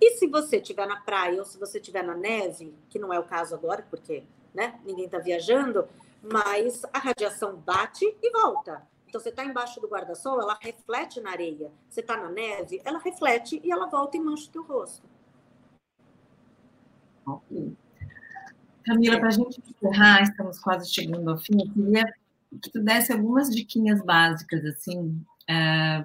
[0.00, 3.18] E se você estiver na praia ou se você estiver na neve, que não é
[3.18, 5.86] o caso agora, porque né, ninguém está viajando,
[6.22, 8.82] mas a radiação bate e volta.
[9.06, 11.70] Então, você está embaixo do guarda-sol, ela reflete na areia.
[11.88, 15.06] Você está na neve, ela reflete e ela volta e mancha o teu rosto.
[17.26, 17.76] Ok.
[18.84, 22.04] Camila, para a gente encerrar, estamos quase chegando ao fim, eu queria
[22.58, 26.04] que tu desse algumas diquinhas básicas, assim, é,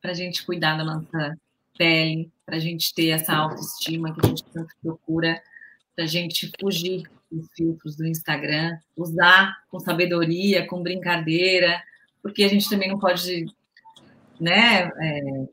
[0.00, 1.36] para a gente cuidar da nossa
[1.76, 5.42] pele, para a gente ter essa autoestima que a gente tanto procura,
[5.94, 11.82] para a gente fugir dos filtros do Instagram, usar com sabedoria, com brincadeira,
[12.22, 13.46] porque a gente também não pode,
[14.40, 15.48] né, é,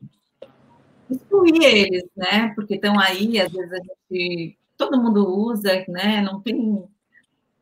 [1.10, 6.40] excluir eles, né, porque estão aí, às vezes a gente, todo mundo usa, né, não
[6.40, 6.84] tem,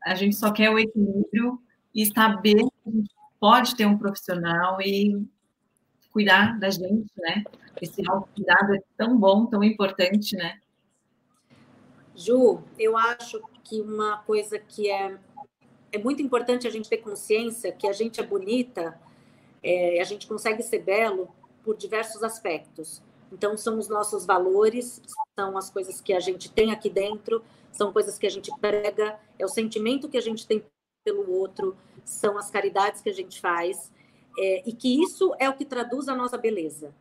[0.04, 1.60] a gente só quer o equilíbrio
[1.94, 5.26] e saber que a gente pode ter um profissional e
[6.12, 7.44] cuidar da gente, né?
[7.80, 10.58] Esse autocuidado é tão bom, tão importante, né?
[12.14, 15.16] Ju, eu acho que uma coisa que é,
[15.90, 18.98] é muito importante a gente ter consciência que a gente é bonita,
[19.62, 21.28] é, a gente consegue ser belo
[21.64, 23.02] por diversos aspectos.
[23.32, 25.00] Então, são os nossos valores,
[25.38, 29.18] são as coisas que a gente tem aqui dentro, são coisas que a gente prega,
[29.38, 30.64] é o sentimento que a gente tem
[31.04, 33.90] pelo outro, são as caridades que a gente faz,
[34.38, 36.94] é, e que isso é o que traduz a nossa beleza.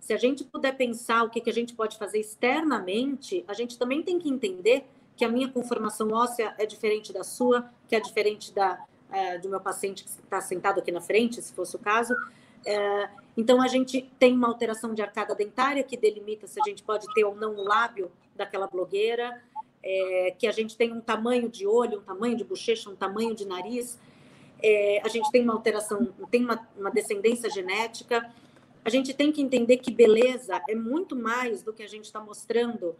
[0.00, 3.78] Se a gente puder pensar o que, que a gente pode fazer externamente, a gente
[3.78, 4.84] também tem que entender
[5.16, 9.48] que a minha conformação óssea é diferente da sua, que é diferente da é, do
[9.48, 12.14] meu paciente que está sentado aqui na frente, se fosse o caso.
[12.64, 16.82] É, então, a gente tem uma alteração de arcada dentária que delimita se a gente
[16.82, 19.40] pode ter ou não o lábio daquela blogueira
[19.88, 23.36] é, que a gente tem um tamanho de olho, um tamanho de bochecha, um tamanho
[23.36, 23.96] de nariz,
[24.60, 28.34] é, a gente tem uma alteração, tem uma, uma descendência genética.
[28.84, 32.20] A gente tem que entender que beleza é muito mais do que a gente está
[32.20, 32.96] mostrando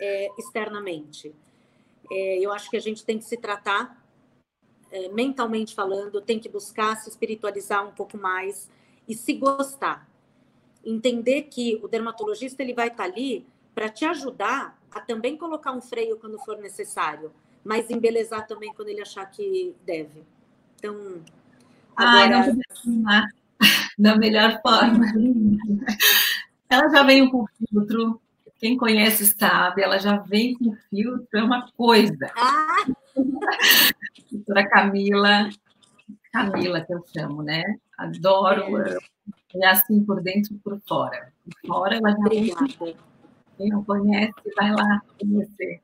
[0.00, 1.32] é, externamente.
[2.10, 4.04] É, eu acho que a gente tem que se tratar
[4.90, 8.68] é, mentalmente falando, tem que buscar se espiritualizar um pouco mais
[9.06, 10.08] e se gostar.
[10.84, 15.72] Entender que o dermatologista ele vai estar tá ali para te ajudar a também colocar
[15.72, 17.30] um freio quando for necessário,
[17.62, 20.24] mas embelezar também quando ele achar que deve.
[20.76, 21.22] Então,
[21.94, 22.56] agora...
[23.06, 23.22] Ai,
[23.98, 25.04] da melhor forma.
[26.68, 28.20] Ela já veio com filtro,
[28.58, 32.32] quem conhece sabe, ela já vem com filtro, é uma coisa.
[32.34, 32.86] Ah!
[34.32, 35.50] Doutora Camila,
[36.32, 37.62] Camila que eu chamo, né?
[37.98, 38.96] Adoro, é,
[39.56, 41.32] é assim por dentro e por fora.
[41.44, 42.96] Por fora ela já Obrigada.
[43.56, 45.82] Quem não conhece, vai lá conhecer.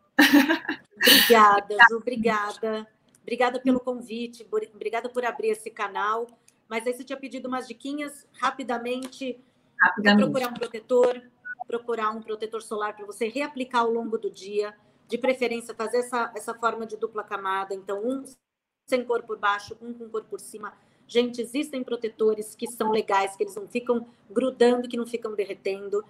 [0.97, 2.87] Obrigada, Ju, obrigada.
[3.23, 6.27] Obrigada pelo convite, obrigada por abrir esse canal.
[6.69, 9.39] Mas aí você tinha pedido umas diquinhas rapidamente.
[9.81, 10.23] Rapidamente.
[10.25, 11.23] Procurar um protetor,
[11.67, 14.75] procurar um protetor solar para você reaplicar ao longo do dia.
[15.13, 17.75] de preferência, fazer essa, essa forma de dupla camada.
[17.75, 18.25] Então, um
[18.87, 20.73] sem cor por baixo, um com cor por cima.
[21.07, 26.03] Gente, existem protetores que são legais, que eles não ficam grudando, que não ficam derretendo.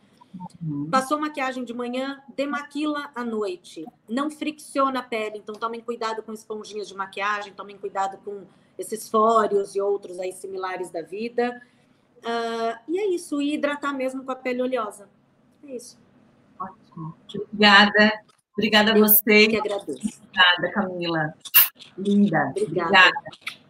[0.62, 0.88] Uhum.
[0.90, 3.84] Passou maquiagem de manhã, demaquila à noite.
[4.08, 8.44] Não fricciona a pele, então tomem cuidado com esponjinhas de maquiagem, tomem cuidado com
[8.78, 11.60] esses fórios e outros aí similares da vida.
[12.18, 15.08] Uh, e é isso, e hidratar mesmo com a pele oleosa.
[15.64, 15.98] É isso.
[16.58, 17.14] Ótimo.
[17.52, 18.12] Obrigada.
[18.52, 19.48] Obrigada a você.
[19.48, 20.20] que agradeço.
[20.22, 21.34] Obrigada, Camila.
[21.98, 22.48] Linda.
[22.50, 22.88] Obrigada.
[22.88, 23.22] Obrigada.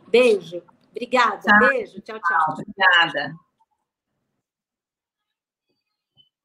[0.08, 0.62] Beijo.
[0.90, 1.38] Obrigada.
[1.38, 1.68] Tchau.
[1.68, 2.00] Beijo.
[2.00, 2.54] Tchau, tchau.
[2.58, 3.34] Obrigada.